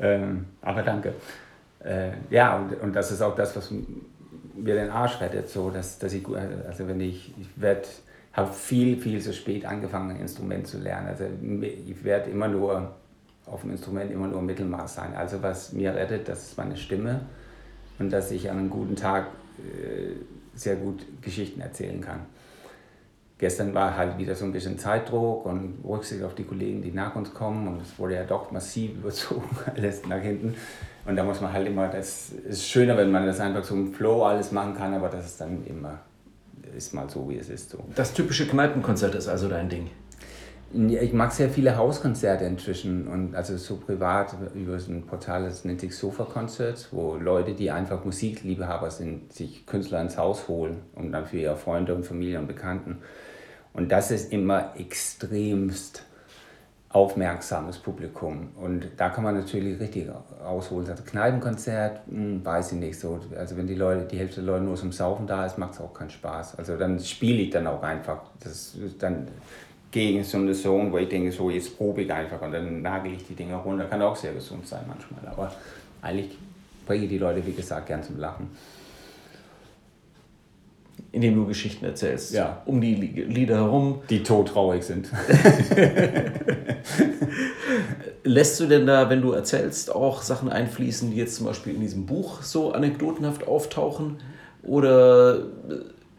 [0.00, 1.14] Ähm, aber danke.
[1.82, 3.72] Äh, ja, und, und das ist auch das, was
[4.62, 7.82] mir den Arsch rettet, so, dass, dass ich, also wenn ich, ich werde,
[8.32, 11.08] habe viel, viel zu spät angefangen, ein Instrument zu lernen.
[11.08, 11.24] Also
[11.62, 12.94] ich werde immer nur
[13.46, 15.14] auf dem Instrument immer nur Mittelmaß sein.
[15.14, 17.22] Also was mir rettet, das ist meine Stimme
[17.98, 20.14] und dass ich an einem guten Tag äh,
[20.54, 22.26] sehr gut Geschichten erzählen kann
[23.38, 27.14] gestern war halt wieder so ein bisschen Zeitdruck und Rücksicht auf die Kollegen, die nach
[27.14, 27.68] uns kommen.
[27.68, 30.54] Und es wurde ja doch massiv überzogen, alles nach hinten.
[31.08, 33.94] Und da muss man halt immer, das ist schöner, wenn man das einfach so im
[33.94, 36.00] Flow alles machen kann, aber das ist dann immer,
[36.76, 37.70] ist mal so, wie es ist.
[37.70, 37.78] So.
[37.94, 39.88] Das typische Kneipenkonzert ist also dein Ding?
[40.74, 45.64] Ich mag sehr viele Hauskonzerte inzwischen und also so privat über so ein Portal, das
[45.64, 50.82] nennt sich Sofa Concerts, wo Leute, die einfach Musikliebhaber sind, sich Künstler ins Haus holen
[50.94, 52.98] und dann für ihre Freunde und Familie und Bekannten.
[53.72, 56.04] Und das ist immer extremst
[56.90, 58.48] aufmerksames Publikum.
[58.56, 60.08] Und da kann man natürlich richtig
[60.42, 60.88] rausholen.
[60.88, 63.20] Also Kneipenkonzert, hm, weiß ich nicht so.
[63.36, 65.80] Also wenn die Leute, die Hälfte der Leute nur zum Saufen da ist, macht es
[65.80, 66.56] auch keinen Spaß.
[66.56, 68.22] Also dann spiele ich dann auch einfach.
[68.40, 69.28] Das dann
[69.90, 73.12] gegen so eine Zone, wo ich denke, so jetzt probe ich einfach und dann nagel
[73.12, 73.84] ich die Dinge runter.
[73.84, 75.30] Kann auch sehr gesund sein manchmal.
[75.30, 75.52] Aber
[76.00, 76.38] eigentlich
[76.86, 78.48] bringe ich die Leute, wie gesagt, gern zum Lachen
[81.18, 82.32] indem du Geschichten erzählst.
[82.32, 82.62] Ja.
[82.64, 84.02] Um die Lieder herum.
[84.08, 85.08] Die todtraurig sind.
[88.22, 91.80] Lässt du denn da, wenn du erzählst, auch Sachen einfließen, die jetzt zum Beispiel in
[91.80, 94.18] diesem Buch so anekdotenhaft auftauchen?
[94.62, 95.40] Oder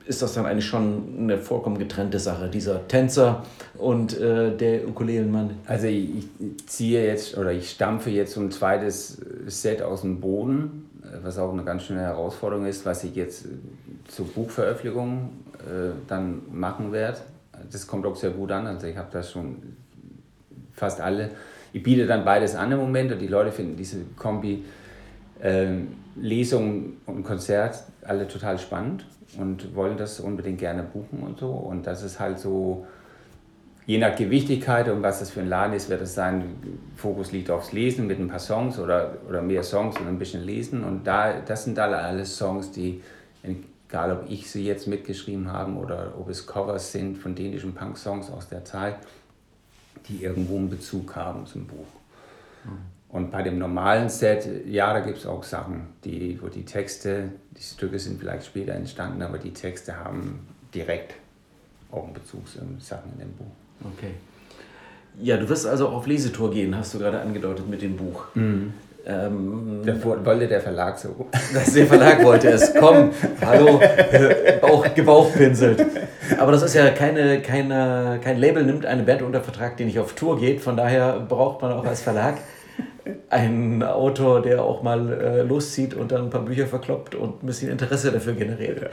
[0.05, 3.45] ist das dann eigentlich schon eine vollkommen getrennte Sache, dieser Tänzer
[3.77, 5.51] und äh, der Ukulelenmann?
[5.65, 10.19] Also ich, ich ziehe jetzt oder ich stampfe jetzt so ein zweites Set aus dem
[10.19, 10.88] Boden,
[11.23, 13.45] was auch eine ganz schöne Herausforderung ist, was ich jetzt
[14.07, 17.19] zur Buchveröffentlichung äh, dann machen werde.
[17.71, 19.57] Das kommt auch sehr gut an, also ich habe das schon
[20.73, 21.31] fast alle.
[21.73, 24.63] Ich biete dann beides an im Moment und die Leute finden diese Kombi
[25.41, 25.67] äh,
[26.15, 29.05] Lesung und Konzert alle total spannend
[29.37, 31.51] und wollen das unbedingt gerne buchen und so.
[31.51, 32.87] Und das ist halt so,
[33.89, 36.43] je nach Gewichtigkeit und was das für ein Laden ist, wird es sein,
[36.95, 40.43] Fokus liegt aufs Lesen mit ein paar Songs oder, oder mehr Songs und ein bisschen
[40.43, 40.83] Lesen.
[40.83, 43.01] Und da, das sind alle alles Songs, die,
[43.41, 48.29] egal ob ich sie jetzt mitgeschrieben habe oder ob es Covers sind von dänischen Punk-Songs
[48.29, 48.97] aus der Zeit,
[50.07, 51.87] die irgendwo einen Bezug haben zum Buch.
[52.65, 52.77] Mhm.
[53.09, 57.31] Und bei dem normalen Set, ja, da gibt es auch Sachen, die, wo die Texte,
[57.57, 61.15] die Stücke sind vielleicht später entstanden, aber die Texte haben direkt
[61.91, 63.47] auch einen Bezug zu Sachen in dem Buch.
[63.83, 64.11] Okay.
[65.21, 68.25] Ja, du wirst also auf Lesetour gehen, hast du gerade angedeutet mit dem Buch.
[68.35, 68.73] Mhm.
[69.05, 71.27] Ähm, der, wollte der Verlag so.
[71.75, 72.73] der Verlag wollte es.
[72.75, 73.11] Komm,
[73.43, 73.81] hallo,
[74.61, 75.85] auch gebauchpinselt.
[76.37, 79.99] Aber das ist ja keine, keine, kein Label, nimmt eine Band unter Vertrag, die nicht
[79.99, 80.61] auf Tour geht.
[80.61, 82.37] Von daher braucht man auch als Verlag
[83.29, 87.47] ein Autor, der auch mal äh, loszieht und dann ein paar Bücher verkloppt und ein
[87.47, 88.81] bisschen Interesse dafür generiert.
[88.81, 88.89] Ja.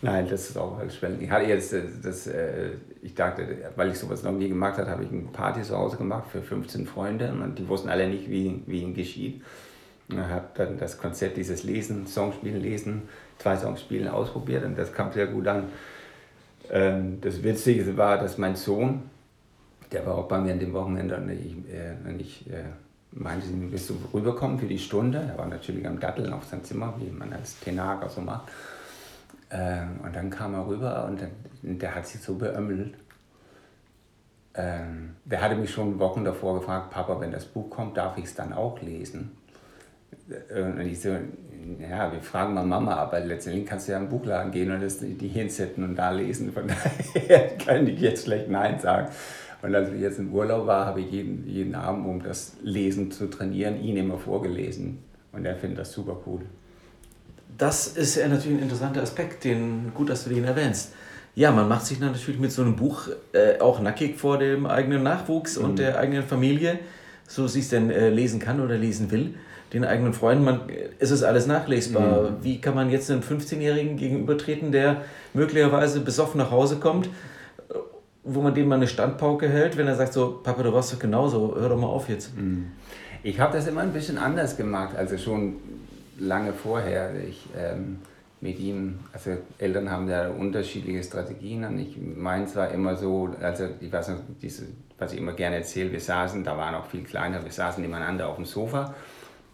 [0.00, 1.22] Nein, das ist auch halt spannend.
[1.22, 2.70] Ich hatte jetzt, äh, das, äh,
[3.02, 5.96] ich dachte, weil ich sowas noch nie gemacht habe, habe ich eine Party zu Hause
[5.96, 9.42] gemacht für 15 Freunde und die wussten alle nicht, wie, wie ihnen geschieht.
[10.08, 13.02] Ich habe dann das Konzept dieses Lesen, Songspielen, Lesen,
[13.38, 15.64] zwei Songspielen ausprobiert und das kam sehr gut an.
[16.70, 19.02] Ähm, das Witzige war, dass mein Sohn,
[19.90, 22.46] der war auch bei mir an dem Wochenende und ich, äh, und ich
[23.10, 25.18] meinte, willst du rüberkommen für die Stunde?
[25.32, 28.48] Er war natürlich am Datteln auf sein Zimmer, wie man als Tenager so macht.
[29.50, 31.30] Ähm, und dann kam er rüber und dann,
[31.78, 32.94] der hat sich so beömmelt.
[34.54, 38.24] Ähm, der hatte mich schon Wochen davor gefragt, Papa, wenn das Buch kommt, darf ich
[38.24, 39.36] es dann auch lesen?
[40.50, 41.10] Äh, und ich so,
[41.80, 44.98] ja, wir fragen mal Mama, aber letztendlich kannst du ja im Buchladen gehen und das,
[44.98, 46.52] die hinsetzen und da lesen.
[46.52, 46.64] Von
[47.14, 49.08] daher kann ich jetzt schlecht Nein sagen.
[49.60, 53.10] Und als ich jetzt im Urlaub war, habe ich jeden, jeden Abend, um das Lesen
[53.10, 54.98] zu trainieren, ihn immer vorgelesen.
[55.32, 56.42] Und er findet das super cool.
[57.58, 60.92] Das ist ja natürlich ein interessanter Aspekt, den, gut, dass du den erwähnst.
[61.34, 65.02] Ja, man macht sich natürlich mit so einem Buch äh, auch nackig vor dem eigenen
[65.02, 65.64] Nachwuchs mhm.
[65.64, 66.78] und der eigenen Familie,
[67.26, 69.34] so sie es denn äh, lesen kann oder lesen will.
[69.72, 70.60] Den eigenen Freunden, man,
[70.98, 72.30] es ist alles nachlesbar.
[72.30, 72.36] Mhm.
[72.42, 75.02] Wie kann man jetzt einem 15-Jährigen gegenübertreten, der
[75.34, 77.10] möglicherweise besoffen nach Hause kommt,
[78.24, 80.98] wo man dem mal eine Standpauke hält, wenn er sagt so, Papa, du warst doch
[80.98, 82.36] genauso, hör doch mal auf jetzt.
[82.36, 82.68] Mhm.
[83.22, 85.56] Ich habe das immer ein bisschen anders gemacht, also schon
[86.18, 87.14] lange vorher.
[87.28, 87.98] Ich ähm,
[88.40, 93.68] mit ihm, also Eltern haben ja unterschiedliche Strategien und ich meins war immer so, also
[93.80, 97.02] ich weiß noch, diese, was ich immer gerne erzähle, wir saßen, da waren auch viel
[97.02, 98.94] kleiner, wir saßen nebeneinander auf dem Sofa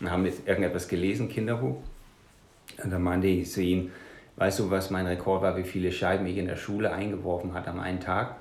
[0.00, 1.76] und haben jetzt irgendetwas gelesen, Kinderbuch.
[2.82, 3.90] Und dann meinte ich zu ihm,
[4.36, 7.68] weißt du, was mein Rekord war, wie viele Scheiben ich in der Schule eingeworfen hat
[7.68, 8.36] am einen Tag?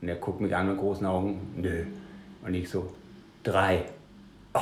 [0.00, 1.84] Und er guckt mich an mit großen Augen, nö.
[2.44, 2.92] Und ich so,
[3.42, 3.84] drei.
[4.54, 4.60] Oh.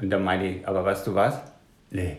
[0.00, 1.40] Und dann meinte ich, aber weißt du was?
[1.90, 2.18] Nee,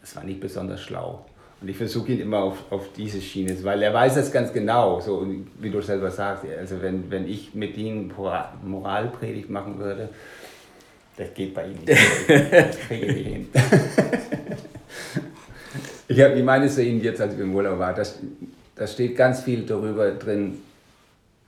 [0.00, 1.24] das war nicht besonders schlau.
[1.60, 5.00] Und ich versuche ihn immer auf, auf diese Schiene, weil er weiß das ganz genau,
[5.00, 5.26] so
[5.60, 6.44] wie du selber sagst.
[6.58, 8.12] Also wenn, wenn ich mit ihm
[8.64, 10.10] Moralpredigt machen würde,
[11.16, 11.88] das geht bei ihm nicht.
[12.50, 13.48] Das kriege ich nicht hin.
[16.08, 18.04] ich, hab, ich meine zu Ihnen jetzt, als wir im Urlaub waren,
[18.76, 20.58] da steht ganz viel darüber drin,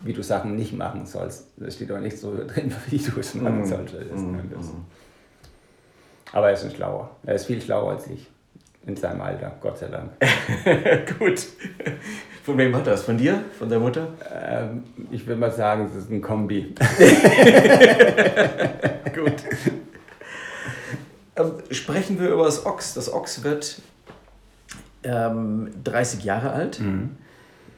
[0.01, 1.49] wie du Sachen nicht machen sollst.
[1.57, 3.67] Da steht auch nicht so drin, wie du es machen mm.
[3.67, 4.15] solltest.
[4.15, 4.37] Mm.
[4.37, 4.85] mm.
[6.33, 7.11] Aber er ist ein Schlauer.
[7.25, 8.29] Er ist viel schlauer als ich.
[8.87, 10.13] In seinem Alter, Gott sei Dank.
[11.19, 11.45] Gut.
[12.45, 13.03] Von wem hat das?
[13.03, 13.43] Von dir?
[13.59, 14.09] Von der Mutter?
[14.33, 16.73] Ähm, ich würde mal sagen, es ist ein Kombi.
[19.15, 19.35] Gut.
[21.35, 22.95] Ähm, sprechen wir über das Ochs.
[22.95, 23.81] Das Ochs wird
[25.03, 26.79] ähm, 30 Jahre alt.
[26.79, 27.17] Mhm.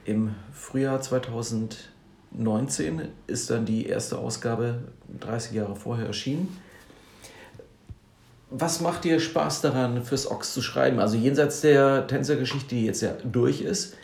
[0.05, 1.89] Im Frühjahr 2000
[2.31, 4.81] 19 ist dann die erste Ausgabe
[5.21, 6.57] 30 Jahre vorher erschienen.
[8.51, 10.99] Was macht dir Spaß daran, fürs Ochs zu schreiben?
[11.01, 13.97] Also jenseits der Tänzergeschichte, die jetzt ja durch ist,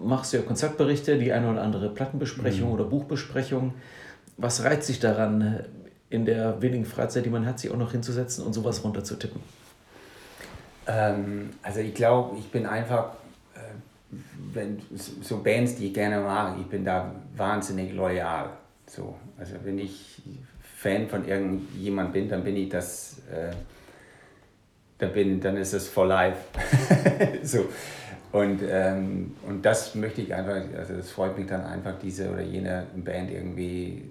[0.00, 2.74] machst du ja Konzertberichte, die eine oder andere Plattenbesprechung mhm.
[2.74, 3.74] oder Buchbesprechung.
[4.36, 5.64] Was reizt sich daran,
[6.10, 9.40] in der wenigen Freizeit, die man hat, sich auch noch hinzusetzen und sowas runterzutippen?
[10.88, 13.10] Ähm, also ich glaube, ich bin einfach
[14.52, 14.80] wenn,
[15.22, 18.50] so Bands, die ich gerne mag, ich bin da wahnsinnig loyal.
[18.86, 20.22] So, also wenn ich
[20.86, 23.52] Fan von irgendjemand bin, dann bin ich das, äh,
[24.98, 26.38] dann, bin, dann ist es for life.
[27.42, 27.68] so.
[28.30, 32.42] Und, ähm, und das möchte ich einfach, also es freut mich dann einfach, diese oder
[32.42, 34.10] jene Band irgendwie,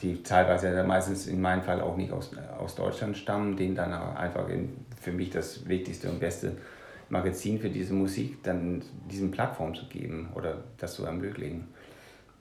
[0.00, 4.48] die teilweise meistens in meinem Fall auch nicht aus, aus Deutschland stammen, denen dann einfach
[4.48, 4.70] in,
[5.00, 6.52] für mich das wichtigste und beste
[7.08, 11.68] Magazin für diese Musik dann diesen Plattform zu geben oder das zu ermöglichen.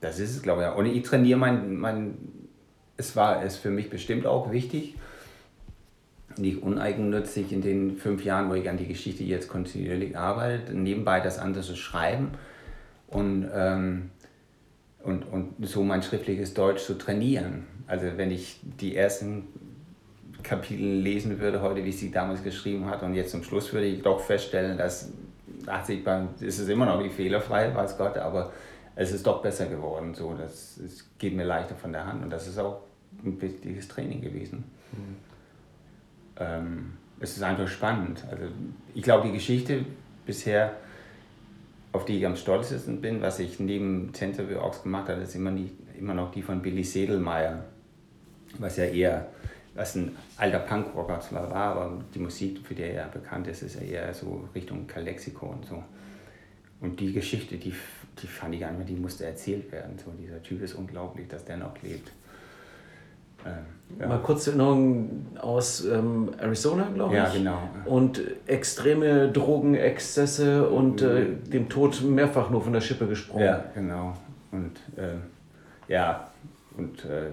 [0.04, 0.78] Das ist es, glaube ich.
[0.78, 2.18] Und ich trainiere mein, mein
[2.98, 4.96] es war es für mich bestimmt auch wichtig,
[6.36, 11.22] nicht uneigennützig in den fünf Jahren, wo ich an die Geschichte jetzt kontinuierlich arbeite, nebenbei
[11.22, 12.32] das andere zu schreiben
[13.08, 14.10] und, ähm,
[15.04, 17.66] und, und so mein schriftliches Deutsch zu trainieren.
[17.88, 19.48] Also wenn ich die ersten
[20.44, 24.02] Kapitel lesen würde heute, wie sie damals geschrieben hat und jetzt zum Schluss würde ich
[24.02, 25.14] doch feststellen, dass
[25.66, 26.06] 80
[26.42, 28.52] ist es immer noch nicht fehlerfrei, weiß Gott, aber
[28.96, 30.14] es ist doch besser geworden.
[30.14, 32.82] So, das, es geht mir leichter von der Hand und das ist auch
[33.24, 34.64] ein wichtiges Training gewesen.
[34.92, 35.16] Mhm.
[36.38, 38.24] Ähm, es ist einfach spannend.
[38.30, 38.46] Also
[38.94, 39.86] ich glaube, die Geschichte
[40.26, 40.74] bisher,
[41.92, 45.52] auf die ich am stolzesten bin, was ich neben Tensorville Ox gemacht habe, ist immer,
[45.52, 47.64] nie, immer noch die von Billy Sedelmeier,
[48.60, 49.28] was ja eher
[49.76, 53.82] was ein alter Punkrocker zwar war, aber die Musik, für die er bekannt ist, ist
[53.82, 55.84] eher so Richtung Kalexiko und so.
[56.80, 57.74] Und die Geschichte, die,
[58.22, 59.98] die fand ich einfach, die musste erzählt werden.
[60.04, 62.12] So, dieser Typ ist unglaublich, dass der noch lebt.
[63.46, 64.08] Ähm, ja.
[64.08, 67.22] Mal kurz Erinnerung aus ähm, Arizona, glaube ich.
[67.22, 67.70] Ja, genau.
[67.86, 73.46] Und extreme Drogenexzesse und äh, dem Tod mehrfach nur von der Schippe gesprungen.
[73.46, 74.14] Ja, genau.
[74.52, 76.32] Und äh, ja,
[76.78, 77.32] und äh,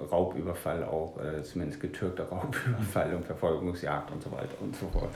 [0.00, 5.08] Raubüberfall auch, äh, zumindest getürkter Raubüberfall und Verfolgungsjagd und so weiter und so fort.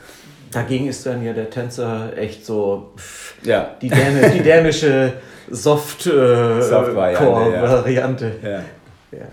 [0.51, 3.75] Dagegen ist dann ja der Tänzer echt so pff, ja.
[3.81, 5.13] die, Däne, die dänische
[5.49, 8.31] Soft-Core-Variante.
[8.31, 8.63] Soft ja.
[9.11, 9.25] ja.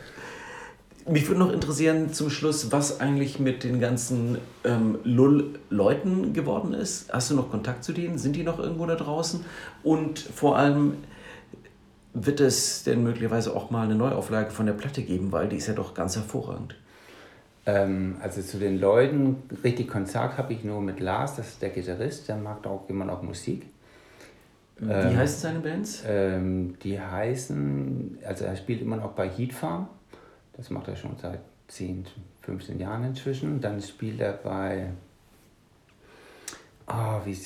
[1.08, 7.12] Mich würde noch interessieren zum Schluss, was eigentlich mit den ganzen ähm, Lull-Leuten geworden ist.
[7.12, 8.16] Hast du noch Kontakt zu denen?
[8.18, 9.44] Sind die noch irgendwo da draußen?
[9.82, 10.98] Und vor allem,
[12.12, 15.68] wird es denn möglicherweise auch mal eine Neuauflage von der Platte geben, weil die ist
[15.68, 16.77] ja doch ganz hervorragend.
[17.66, 21.70] Ähm, also zu den Leuten, richtig Kontakt habe ich nur mit Lars, das ist der
[21.70, 23.66] Gitarrist, der mag auch immer noch Musik.
[24.77, 26.03] Wie ähm, heißen seine Bands?
[26.07, 29.88] Ähm, die heißen, also er spielt immer noch bei Heat Farm,
[30.57, 32.07] das macht er schon seit 10,
[32.42, 33.61] 15 Jahren inzwischen.
[33.61, 34.88] Dann spielt er bei,
[36.87, 37.38] oh, wie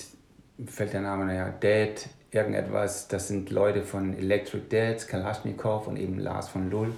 [0.66, 6.18] fällt der Name naja, Dead irgendetwas, das sind Leute von Electric Dads, Kalashnikov und eben
[6.18, 6.92] Lars von Lull,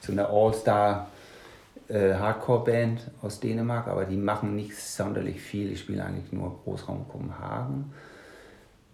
[0.00, 1.08] so eine All-Star
[1.88, 2.14] äh,
[3.22, 5.72] aus Dänemark, aber die machen nicht sonderlich viel.
[5.72, 7.92] Ich spiele eigentlich nur Großraum Kopenhagen.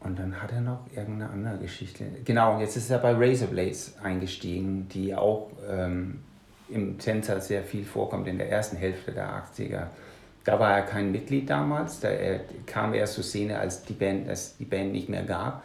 [0.00, 2.04] Und dann hat er noch irgendeine andere Geschichte.
[2.24, 6.20] Genau, und jetzt ist er bei Razorblades eingestiegen, die auch ähm,
[6.68, 9.86] im Tänzer sehr viel vorkommt in der ersten Hälfte der 80er.
[10.44, 14.28] Da war er kein Mitglied damals, da er kam erst zur Szene, als die Band,
[14.28, 15.64] als die Band nicht mehr gab.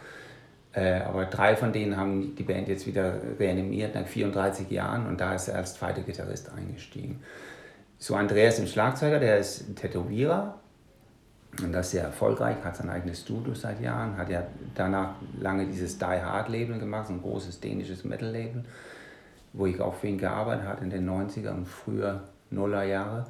[0.74, 5.20] Äh, aber drei von denen haben die Band jetzt wieder reanimiert nach 34 Jahren und
[5.20, 7.20] da ist er als zweiter Gitarrist eingestiegen.
[7.98, 10.58] So Andreas, im Schlagzeuger, der ist Tätowierer
[11.62, 15.96] und das sehr erfolgreich, hat sein eigenes Studio seit Jahren, hat ja danach lange dieses
[15.96, 18.64] Die Hard Label gemacht, ein großes dänisches Metal Label,
[19.52, 23.26] wo ich auch für ihn gearbeitet habe in den 90er und früher Nuller Jahre.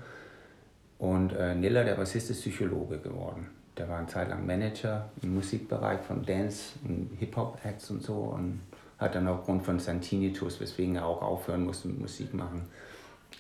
[0.99, 5.35] Und äh, Niller, der Bassist, ist Psychologe geworden der war eine Zeit lang Manager im
[5.35, 8.61] Musikbereich von Dance und Hip-Hop-Acts und so und
[8.99, 12.63] hat dann aufgrund von Santinitus, weswegen er auch aufhören musste mit Musik machen,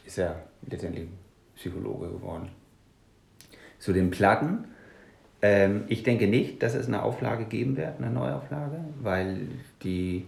[0.04, 1.08] ist er letztendlich
[1.54, 2.48] Psychologe geworden.
[3.78, 4.64] Zu den Platten.
[5.42, 9.46] Ähm, ich denke nicht, dass es eine Auflage geben wird, eine Neuauflage, weil
[9.82, 10.26] die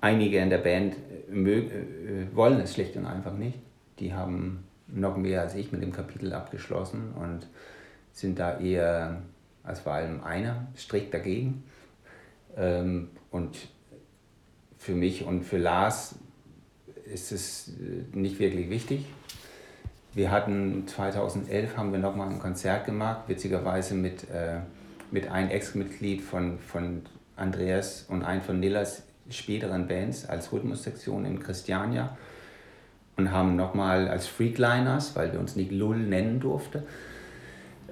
[0.00, 0.96] einige in der Band
[1.30, 3.58] mögen, äh, wollen es schlicht und einfach nicht.
[4.00, 7.46] Die haben noch mehr als ich mit dem Kapitel abgeschlossen und
[8.12, 9.22] sind da eher
[9.64, 11.64] also vor allem einer strikt dagegen.
[12.56, 13.56] Ähm, und
[14.78, 16.16] für mich und für Lars
[17.12, 19.06] ist es äh, nicht wirklich wichtig.
[20.12, 24.60] Wir hatten 2011 haben wir nochmal ein Konzert gemacht, witzigerweise mit, äh,
[25.10, 27.02] mit einem Ex-Mitglied von, von
[27.34, 32.16] Andreas und einem von Nillers späteren Bands als Rhythmussektion in Christiania
[33.16, 36.82] und haben nochmal als Freakliners, weil wir uns nicht Lull nennen durften,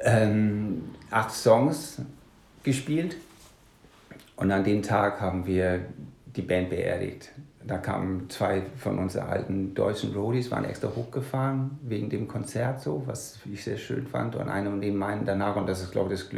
[0.02, 2.02] ähm, acht Songs
[2.62, 3.16] gespielt.
[4.36, 5.80] Und an dem Tag haben wir
[6.26, 7.30] die Band beerdigt.
[7.64, 13.04] Da kamen zwei von unseren alten deutschen Roadies, waren extra hochgefahren wegen dem Konzert so,
[13.06, 14.34] was ich sehr schön fand.
[14.34, 16.30] Und einer von denen meinen danach, und das ist glaube ich das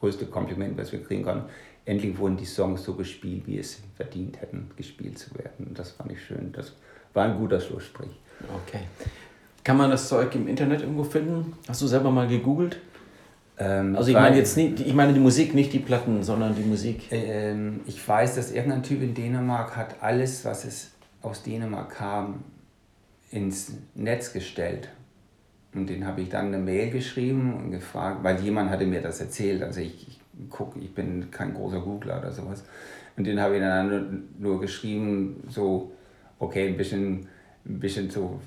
[0.00, 1.44] größte Kompliment, was wir kriegen konnten,
[1.84, 5.66] endlich wurden die Songs so gespielt, wie es verdient hätten, gespielt zu werden.
[5.68, 6.52] Und das fand ich schön.
[6.52, 6.72] Das
[7.12, 8.18] war ein guter Schlussstrich.
[8.66, 8.84] Okay.
[9.62, 11.52] Kann man das Zeug im Internet irgendwo finden?
[11.68, 12.78] Hast du selber mal gegoogelt?
[13.62, 16.62] Ähm, also ich meine jetzt nicht, ich meine die Musik, nicht die Platten, sondern die
[16.62, 17.04] Musik.
[17.10, 20.90] Ähm, ich weiß, dass irgendein Typ in Dänemark hat alles, was es
[21.22, 22.42] aus Dänemark kam,
[23.30, 24.88] ins Netz gestellt.
[25.74, 29.20] Und den habe ich dann eine Mail geschrieben und gefragt, weil jemand hatte mir das
[29.20, 29.62] erzählt.
[29.62, 32.64] Also ich, ich gucke, ich bin kein großer Googler oder sowas.
[33.16, 34.06] Und den habe ich dann nur,
[34.38, 35.92] nur geschrieben, so,
[36.38, 37.28] okay, ein bisschen,
[37.64, 38.40] ein bisschen so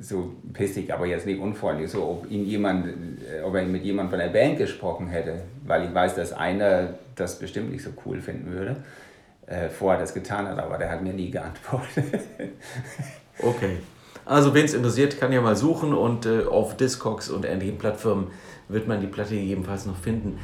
[0.00, 4.10] so pissig, aber jetzt nicht unfreundlich, so ob ihn jemand, äh, ob er mit jemand
[4.10, 8.20] von der Band gesprochen hätte, weil ich weiß, dass einer das bestimmt nicht so cool
[8.20, 8.76] finden würde,
[9.46, 12.04] äh, vorher das getan hat, aber der hat mir nie geantwortet.
[13.38, 13.78] okay.
[14.24, 18.28] Also wen es interessiert, kann ja mal suchen und äh, auf Discogs und ähnlichen Plattformen
[18.68, 20.38] wird man die Platte jedenfalls noch finden.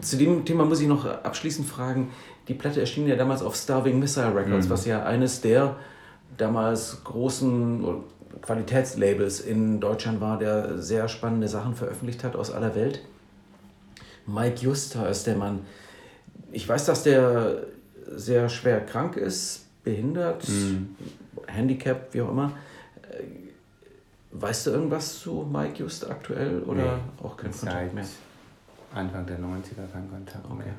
[0.00, 2.12] Zu dem Thema muss ich noch abschließend fragen,
[2.48, 4.70] die Platte erschien ja damals auf Starving Missile Records, mhm.
[4.70, 5.76] was ja eines der
[6.36, 7.84] damals großen
[8.42, 13.02] Qualitätslabels in Deutschland war, der sehr spannende Sachen veröffentlicht hat aus aller Welt.
[14.26, 15.60] Mike Juster ist der Mann.
[16.52, 17.64] Ich weiß, dass der
[18.14, 20.96] sehr schwer krank ist, behindert, mhm.
[21.46, 22.52] Handicap, wie auch immer.
[24.32, 28.04] Weißt du irgendwas zu Mike Just aktuell oder nee, auch kein Kontakt mehr?
[28.94, 30.74] Anfang der 90er kein Kontakt okay, mehr.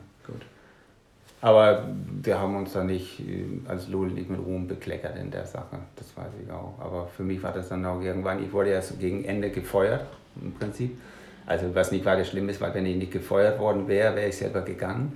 [1.40, 1.88] Aber
[2.24, 5.78] wir haben uns da nicht äh, als Lul nicht mit Ruhm bekleckert in der Sache,
[5.96, 6.74] das weiß ich auch.
[6.80, 10.06] Aber für mich war das dann auch irgendwann, ich wurde erst gegen Ende gefeuert
[10.42, 10.98] im Prinzip.
[11.46, 14.38] Also was nicht weiter schlimm ist, weil wenn ich nicht gefeuert worden wäre, wäre ich
[14.38, 15.16] selber gegangen.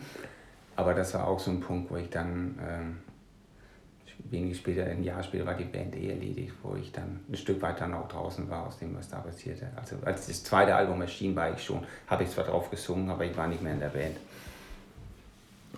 [0.75, 5.21] Aber das war auch so ein Punkt, wo ich dann, äh, wenig später, ein Jahr
[5.23, 8.49] später war die Band eh erledigt, wo ich dann ein Stück weit dann auch draußen
[8.49, 9.67] war aus dem, was da passierte.
[9.75, 13.25] Also als das zweite Album erschien, war ich schon, habe ich zwar drauf gesungen, aber
[13.25, 14.15] ich war nicht mehr in der Band.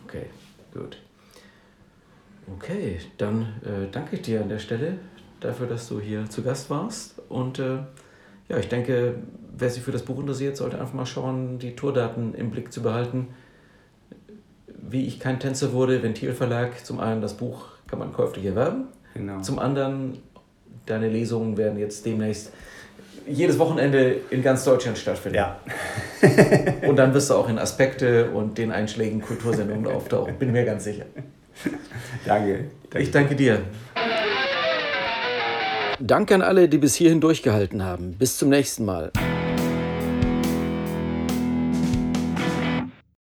[0.05, 0.25] Okay,
[0.73, 0.97] gut.
[2.57, 4.97] Okay, dann äh, danke ich dir an der Stelle
[5.39, 7.21] dafür, dass du hier zu Gast warst.
[7.29, 7.77] Und äh,
[8.49, 9.15] ja, ich denke,
[9.57, 12.81] wer sich für das Buch interessiert, sollte einfach mal schauen, die Tourdaten im Blick zu
[12.81, 13.29] behalten.
[14.67, 16.85] Wie ich kein Tänzer wurde, Ventilverlag.
[16.85, 18.85] Zum einen das Buch kann man käuflich erwerben.
[19.13, 19.41] Genau.
[19.41, 20.17] Zum anderen,
[20.85, 22.51] deine Lesungen werden jetzt demnächst
[23.27, 25.37] jedes Wochenende in ganz Deutschland stattfinden.
[25.37, 25.59] Ja.
[26.87, 30.83] und dann wirst du auch in Aspekte und den einschlägigen Kultursendungen auftauchen, bin mir ganz
[30.83, 31.05] sicher.
[32.25, 32.65] Danke.
[32.89, 32.99] danke.
[32.99, 33.59] Ich danke dir.
[35.99, 38.13] Danke an alle, die bis hierhin durchgehalten haben.
[38.13, 39.11] Bis zum nächsten Mal.